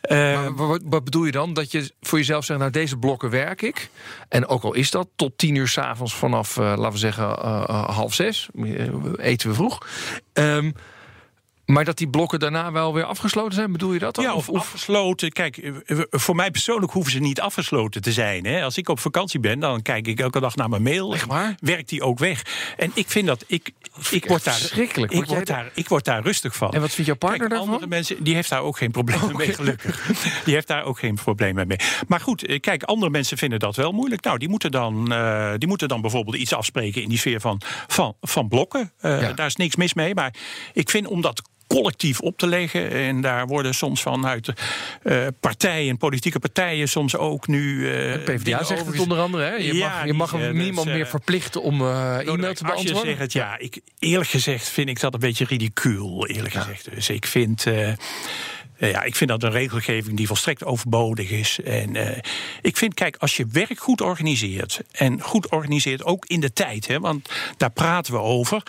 eh, 0.00 0.18
Maar 0.18 0.54
wat, 0.54 0.80
wat 0.84 1.04
bedoel 1.04 1.24
je 1.24 1.32
dan? 1.32 1.52
Dat 1.54 1.72
je 1.72 1.92
voor 2.00 2.18
jezelf 2.18 2.44
zegt, 2.44 2.58
nou 2.58 2.70
deze 2.70 2.96
blokken 2.96 3.30
werk 3.30 3.62
ik. 3.62 3.90
En 4.28 4.46
ook 4.46 4.62
al 4.62 4.74
is 4.74 4.90
dat 4.90 5.08
tot 5.16 5.38
tien 5.38 5.54
uur 5.54 5.68
s'avonds 5.68 6.14
vanaf, 6.14 6.56
laten 6.56 6.92
we 6.92 6.98
zeggen, 6.98 7.24
half 7.70 8.14
zes. 8.14 8.48
eten 9.16 9.48
we 9.48 9.54
vroeg. 9.54 9.86
Ehm, 10.32 10.70
maar 11.68 11.84
dat 11.84 11.96
die 11.96 12.08
blokken 12.08 12.38
daarna 12.38 12.72
wel 12.72 12.94
weer 12.94 13.04
afgesloten 13.04 13.54
zijn, 13.54 13.72
bedoel 13.72 13.92
je 13.92 13.98
dat 13.98 14.14
dan? 14.14 14.24
Ja, 14.24 14.34
of, 14.34 14.50
afgesloten. 14.52 15.32
Kijk, 15.32 15.56
eh, 15.56 15.98
voor 16.10 16.34
mij 16.36 16.50
persoonlijk 16.50 16.92
hoeven 16.92 17.12
ze 17.12 17.18
niet 17.18 17.40
afgesloten 17.40 18.02
te 18.02 18.12
zijn. 18.12 18.44
Hè. 18.44 18.62
Als 18.62 18.76
ik 18.76 18.88
op 18.88 19.00
vakantie 19.00 19.40
ben, 19.40 19.60
dan 19.60 19.82
kijk 19.82 20.06
ik 20.06 20.20
elke 20.20 20.40
dag 20.40 20.56
naar 20.56 20.68
mijn 20.68 20.82
mail. 20.82 21.14
Echt 21.14 21.26
waar? 21.26 21.54
Werkt 21.60 21.88
die 21.88 22.02
ook 22.02 22.18
weg? 22.18 22.42
En 22.76 22.90
ik 22.94 23.08
vind 23.10 23.26
dat 23.26 23.44
ik. 23.46 23.70
Ik 24.10 24.26
word 24.26 24.44
daar, 24.44 24.54
verschrikkelijk. 24.54 25.12
Ik 25.12 25.24
Word 25.24 25.46
daar, 25.46 25.70
ik 25.74 25.88
word 25.88 26.04
daar 26.04 26.22
rustig 26.22 26.56
van. 26.56 26.72
En 26.72 26.80
wat 26.80 26.90
vindt 26.90 27.06
jouw 27.06 27.16
partner 27.16 27.40
Kijk, 27.40 27.50
daarvan? 27.50 27.68
andere 27.74 27.90
mensen, 27.90 28.24
die 28.24 28.34
heeft 28.34 28.48
daar 28.48 28.62
ook 28.62 28.76
geen 28.76 28.90
problemen 28.90 29.36
mee, 29.36 29.54
gelukkig. 29.54 30.06
Die 30.44 30.54
heeft 30.54 30.66
daar 30.68 30.84
ook 30.84 30.98
geen 30.98 31.14
problemen 31.14 31.66
mee. 31.66 31.78
Maar 32.06 32.20
goed, 32.20 32.46
eh, 32.46 32.60
kijk, 32.60 32.82
andere 32.82 33.10
mensen 33.10 33.38
vinden 33.38 33.58
dat 33.58 33.76
wel 33.76 33.92
moeilijk. 33.92 34.24
Nou, 34.24 34.38
die 34.38 34.48
moeten 34.48 34.70
dan, 34.70 35.12
eh, 35.12 35.52
die 35.56 35.68
moeten 35.68 35.88
dan 35.88 36.00
bijvoorbeeld 36.00 36.36
iets 36.36 36.52
afspreken 36.52 37.02
in 37.02 37.08
die 37.08 37.18
sfeer 37.18 37.40
van, 37.40 37.60
van, 37.86 38.16
van 38.20 38.48
blokken. 38.48 38.92
Ja. 39.00 39.32
Daar 39.32 39.46
is 39.46 39.56
niks 39.56 39.76
mis 39.76 39.94
mee. 39.94 40.14
Maar 40.14 40.34
ik 40.72 40.90
vind 40.90 41.06
om 41.06 41.20
dat 41.20 41.42
collectief 41.68 42.20
op 42.20 42.38
te 42.38 42.46
leggen. 42.46 42.90
En 42.90 43.20
daar 43.20 43.46
worden 43.46 43.74
soms 43.74 44.02
vanuit 44.02 44.52
eh 45.02 45.26
partijen, 45.40 45.96
politieke 45.96 46.38
partijen, 46.38 46.88
soms 46.88 47.16
ook 47.16 47.46
nu. 47.46 47.90
eh, 47.92 48.24
PvdA 48.24 48.64
zegt 48.64 48.80
over- 48.80 48.92
het 48.92 49.02
onder 49.02 49.18
andere. 49.18 49.44
Hè? 49.44 49.54
Je 49.54 49.74
Ja, 49.74 49.88
mag, 49.88 50.06
je 50.06 50.12
mag 50.12 50.32
niemand 50.32 50.74
dus, 50.76 50.86
eh, 50.86 50.92
meer 50.92 51.06
verplichten 51.06 51.62
om 51.62 51.74
e-mail 51.80 52.54
te 52.54 52.64
beantwoorden. 52.64 52.96
zegt 53.06 53.18
het, 53.18 53.32
ja, 53.32 53.58
ik, 53.58 53.80
eerlijk 53.98 54.30
gezegd 54.30 54.68
vind 54.68 54.88
ik 54.88 55.00
dat 55.00 55.14
een 55.14 55.20
beetje 55.20 55.44
ridicuul, 55.44 56.26
eerlijk 56.26 56.54
gezegd. 56.54 56.88
Dus 56.94 57.08
ik 57.08 57.26
vind, 57.26 57.64
ja, 58.78 59.02
ik 59.02 59.16
vind 59.16 59.30
dat 59.30 59.42
een 59.42 59.50
regelgeving 59.50 60.16
die 60.16 60.26
volstrekt 60.26 60.64
overbodig 60.64 61.30
is. 61.30 61.58
En 61.64 61.96
ik 62.62 62.76
vind, 62.76 62.94
kijk, 62.94 63.16
als 63.16 63.36
je 63.36 63.46
werk 63.52 63.78
goed 63.78 64.00
organiseert... 64.00 64.80
en 64.92 65.20
goed 65.20 65.48
organiseert 65.50 66.04
ook 66.04 66.26
in 66.26 66.40
de 66.40 66.52
tijd, 66.52 66.86
hè, 66.86 67.00
want 67.00 67.28
daar 67.56 67.70
praten 67.70 68.12
we 68.12 68.18
over... 68.18 68.62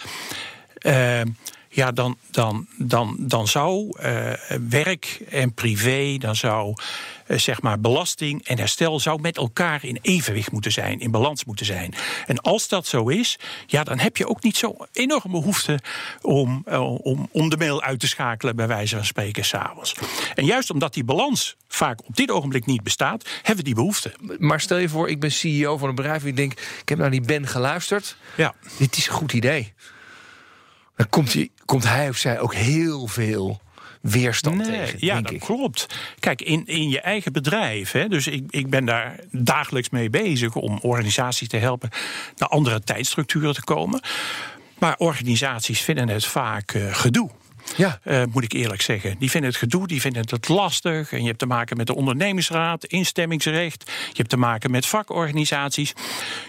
ja, 1.70 1.92
dan, 1.92 2.18
dan, 2.32 2.68
dan, 2.78 3.16
dan 3.20 3.48
zou 3.48 4.00
eh, 4.00 4.32
werk 4.70 5.22
en 5.30 5.54
privé, 5.54 6.18
dan 6.18 6.36
zou 6.36 6.76
eh, 7.26 7.38
zeg 7.38 7.62
maar 7.62 7.80
belasting 7.80 8.48
en 8.48 8.58
herstel 8.58 9.00
zou 9.00 9.22
met 9.22 9.38
elkaar 9.38 9.84
in 9.84 10.00
evenwicht 10.02 10.52
moeten 10.52 10.72
zijn, 10.72 11.00
in 11.00 11.12
balans 11.12 11.46
moeten 11.46 11.66
zijn. 11.66 11.94
En 12.26 12.42
als 12.42 12.68
dat 12.68 12.88
zo 12.88 13.08
is, 13.08 13.40
ja, 13.66 13.84
dan 13.84 14.00
heb 14.00 14.18
je 14.18 14.28
ook 14.28 14.44
niet 14.44 14.58
zo 14.58 14.76
enorm 14.92 15.32
behoefte 15.32 15.80
om, 16.22 16.62
eh, 16.66 17.04
om, 17.04 17.30
om 17.32 17.50
de 17.50 17.58
mail 17.58 17.82
uit 17.82 18.00
te 18.00 18.08
schakelen, 18.08 18.56
bij 18.56 18.68
wijze 18.68 18.96
van 18.96 19.06
spreken, 19.06 19.46
s'avonds. 19.46 19.96
En 20.36 20.46
juist 20.46 20.70
omdat 20.70 20.94
die 20.94 21.04
balans 21.04 21.56
vaak 21.68 22.08
op 22.08 22.16
dit 22.16 22.32
ogenblik 22.32 22.66
niet 22.66 22.84
bestaat, 22.84 23.30
hebben 23.36 23.56
we 23.56 23.64
die 23.64 23.76
behoefte. 23.76 24.14
Maar 24.38 24.62
stel 24.62 24.78
je 24.78 24.90
voor, 24.90 25.10
ik 25.10 25.20
ben 25.20 25.32
CEO 25.32 25.78
van 25.78 25.90
een 25.90 25.96
bedrijf... 25.96 26.22
en 26.22 26.28
ik 26.28 26.36
denk, 26.36 26.52
ik 26.82 26.90
heb 26.90 26.98
naar 26.98 27.12
die 27.12 27.22
Ben 27.22 27.48
geluisterd. 27.48 28.18
Ja. 28.38 28.56
Dit 28.78 28.98
is 28.98 29.08
een 29.08 29.14
goed 29.14 29.34
idee. 29.34 29.74
Dan 31.00 31.10
komt, 31.10 31.34
hij, 31.34 31.50
komt 31.66 31.84
hij 31.84 32.10
of 32.10 32.18
zij 32.18 32.40
ook 32.40 32.54
heel 32.54 33.08
veel 33.08 33.62
weerstand 34.02 34.64
tegen, 34.64 34.98
ja, 35.00 35.14
denk 35.14 35.26
dat 35.26 35.34
ik. 35.34 35.40
klopt. 35.40 35.86
Kijk, 36.20 36.42
in, 36.42 36.66
in 36.66 36.90
je 36.90 37.02
eigen 37.02 37.34
bedrijf, 37.34 37.92
hè, 37.92 38.08
dus 38.08 38.28
ik, 38.28 38.44
ik 38.50 38.70
ben 38.70 38.86
daar 38.86 39.20
dagelijks 39.32 39.90
mee 39.90 40.10
bezig 40.10 40.56
om 40.56 40.80
organisaties 40.82 41.48
te 41.48 41.58
helpen 41.58 41.90
naar 42.36 42.50
andere 42.50 42.82
tijdstructuren 42.82 43.54
te 43.54 43.64
komen. 43.64 44.02
Maar 44.78 44.96
organisaties 44.98 45.82
vinden 45.82 46.10
het 46.10 46.26
vaak 46.26 46.72
eh, 46.72 46.94
gedoe. 46.94 47.30
Ja. 47.78 48.00
Eh, 48.04 48.24
moet 48.32 48.44
ik 48.44 48.54
eerlijk 48.54 48.82
zeggen. 48.82 49.16
Die 49.20 49.30
vinden 49.30 49.50
het 49.50 49.60
gedoe, 49.60 49.88
die 49.88 50.02
vinden 50.02 50.26
het 50.30 50.48
lastig. 50.48 51.12
En 51.12 51.22
je 51.22 51.28
hebt 51.28 51.40
te 51.40 51.46
maken 51.46 51.78
met 51.78 51.88
de 51.88 51.96
ondernemingsraad, 51.96 52.86
instemmingsrecht. 52.86 53.84
Je 53.86 54.18
hebt 54.18 54.30
te 54.30 54.38
maken 54.38 54.72
met 54.72 54.86
vakorganisaties. 54.86 55.94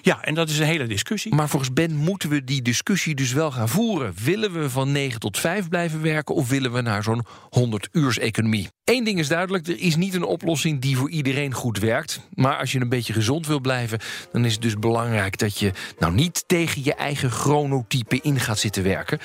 Ja, 0.02 0.22
en 0.22 0.34
dat 0.34 0.48
is 0.48 0.58
een 0.58 0.66
hele 0.66 0.86
discussie. 0.86 1.34
Maar 1.34 1.48
volgens 1.48 1.72
Ben 1.72 1.94
moeten 1.94 2.28
we 2.28 2.44
die 2.44 2.62
discussie 2.62 3.14
dus 3.14 3.32
wel 3.32 3.50
gaan 3.50 3.68
voeren. 3.68 4.14
Willen 4.24 4.60
we 4.60 4.70
van 4.70 4.92
9 4.92 5.20
tot 5.20 5.38
5 5.38 5.68
blijven 5.68 6.02
werken 6.02 6.34
of 6.34 6.48
willen 6.48 6.72
we 6.72 6.80
naar 6.80 7.02
zo'n 7.02 7.26
100-uurs-economie? 7.50 8.68
Eén 8.90 9.04
ding 9.04 9.18
is 9.18 9.28
duidelijk, 9.28 9.66
er 9.66 9.80
is 9.80 9.96
niet 9.96 10.14
een 10.14 10.24
oplossing 10.24 10.80
die 10.80 10.96
voor 10.96 11.10
iedereen 11.10 11.54
goed 11.54 11.78
werkt. 11.78 12.20
Maar 12.34 12.56
als 12.56 12.72
je 12.72 12.80
een 12.80 12.88
beetje 12.88 13.12
gezond 13.12 13.46
wil 13.46 13.60
blijven, 13.60 13.98
dan 14.32 14.44
is 14.44 14.52
het 14.52 14.62
dus 14.62 14.78
belangrijk 14.78 15.38
dat 15.38 15.58
je 15.58 15.72
nou 15.98 16.12
niet 16.12 16.44
tegen 16.46 16.84
je 16.84 16.94
eigen 16.94 17.30
chronotype 17.30 18.18
in 18.22 18.40
gaat 18.40 18.58
zitten 18.58 18.82
werken. 18.82 19.18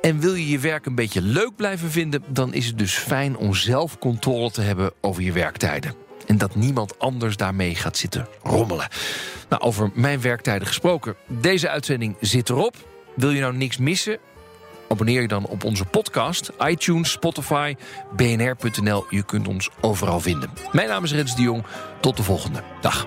En 0.00 0.20
wil 0.20 0.34
je 0.34 0.48
je 0.48 0.58
werk 0.58 0.86
een 0.86 0.94
beetje 0.94 1.22
leuk 1.22 1.56
blijven 1.56 1.90
vinden, 1.90 2.22
dan 2.28 2.54
is 2.54 2.66
het 2.66 2.78
dus 2.78 2.94
fijn 2.94 3.36
om 3.36 3.54
zelf 3.54 3.98
controle 3.98 4.50
te 4.50 4.62
hebben 4.62 4.92
over 5.00 5.22
je 5.22 5.32
werktijden. 5.32 5.94
En 6.26 6.38
dat 6.38 6.54
niemand 6.54 6.98
anders 6.98 7.36
daarmee 7.36 7.74
gaat 7.74 7.96
zitten 7.96 8.28
rommelen. 8.42 8.88
Nou, 9.48 9.62
over 9.62 9.90
mijn 9.94 10.20
werktijden 10.20 10.66
gesproken. 10.66 11.16
Deze 11.26 11.68
uitzending 11.68 12.16
zit 12.20 12.48
erop. 12.48 12.76
Wil 13.14 13.30
je 13.30 13.40
nou 13.40 13.56
niks 13.56 13.76
missen? 13.76 14.18
Abonneer 14.88 15.20
je 15.20 15.28
dan 15.28 15.46
op 15.46 15.64
onze 15.64 15.84
podcast, 15.84 16.50
iTunes, 16.66 17.10
Spotify, 17.10 17.74
bnr.nl. 18.16 19.04
Je 19.10 19.24
kunt 19.24 19.48
ons 19.48 19.70
overal 19.80 20.20
vinden. 20.20 20.50
Mijn 20.72 20.88
naam 20.88 21.04
is 21.04 21.12
Rens 21.12 21.36
de 21.36 21.42
Jong. 21.42 21.64
Tot 22.00 22.16
de 22.16 22.22
volgende. 22.22 22.62
Dag. 22.80 23.06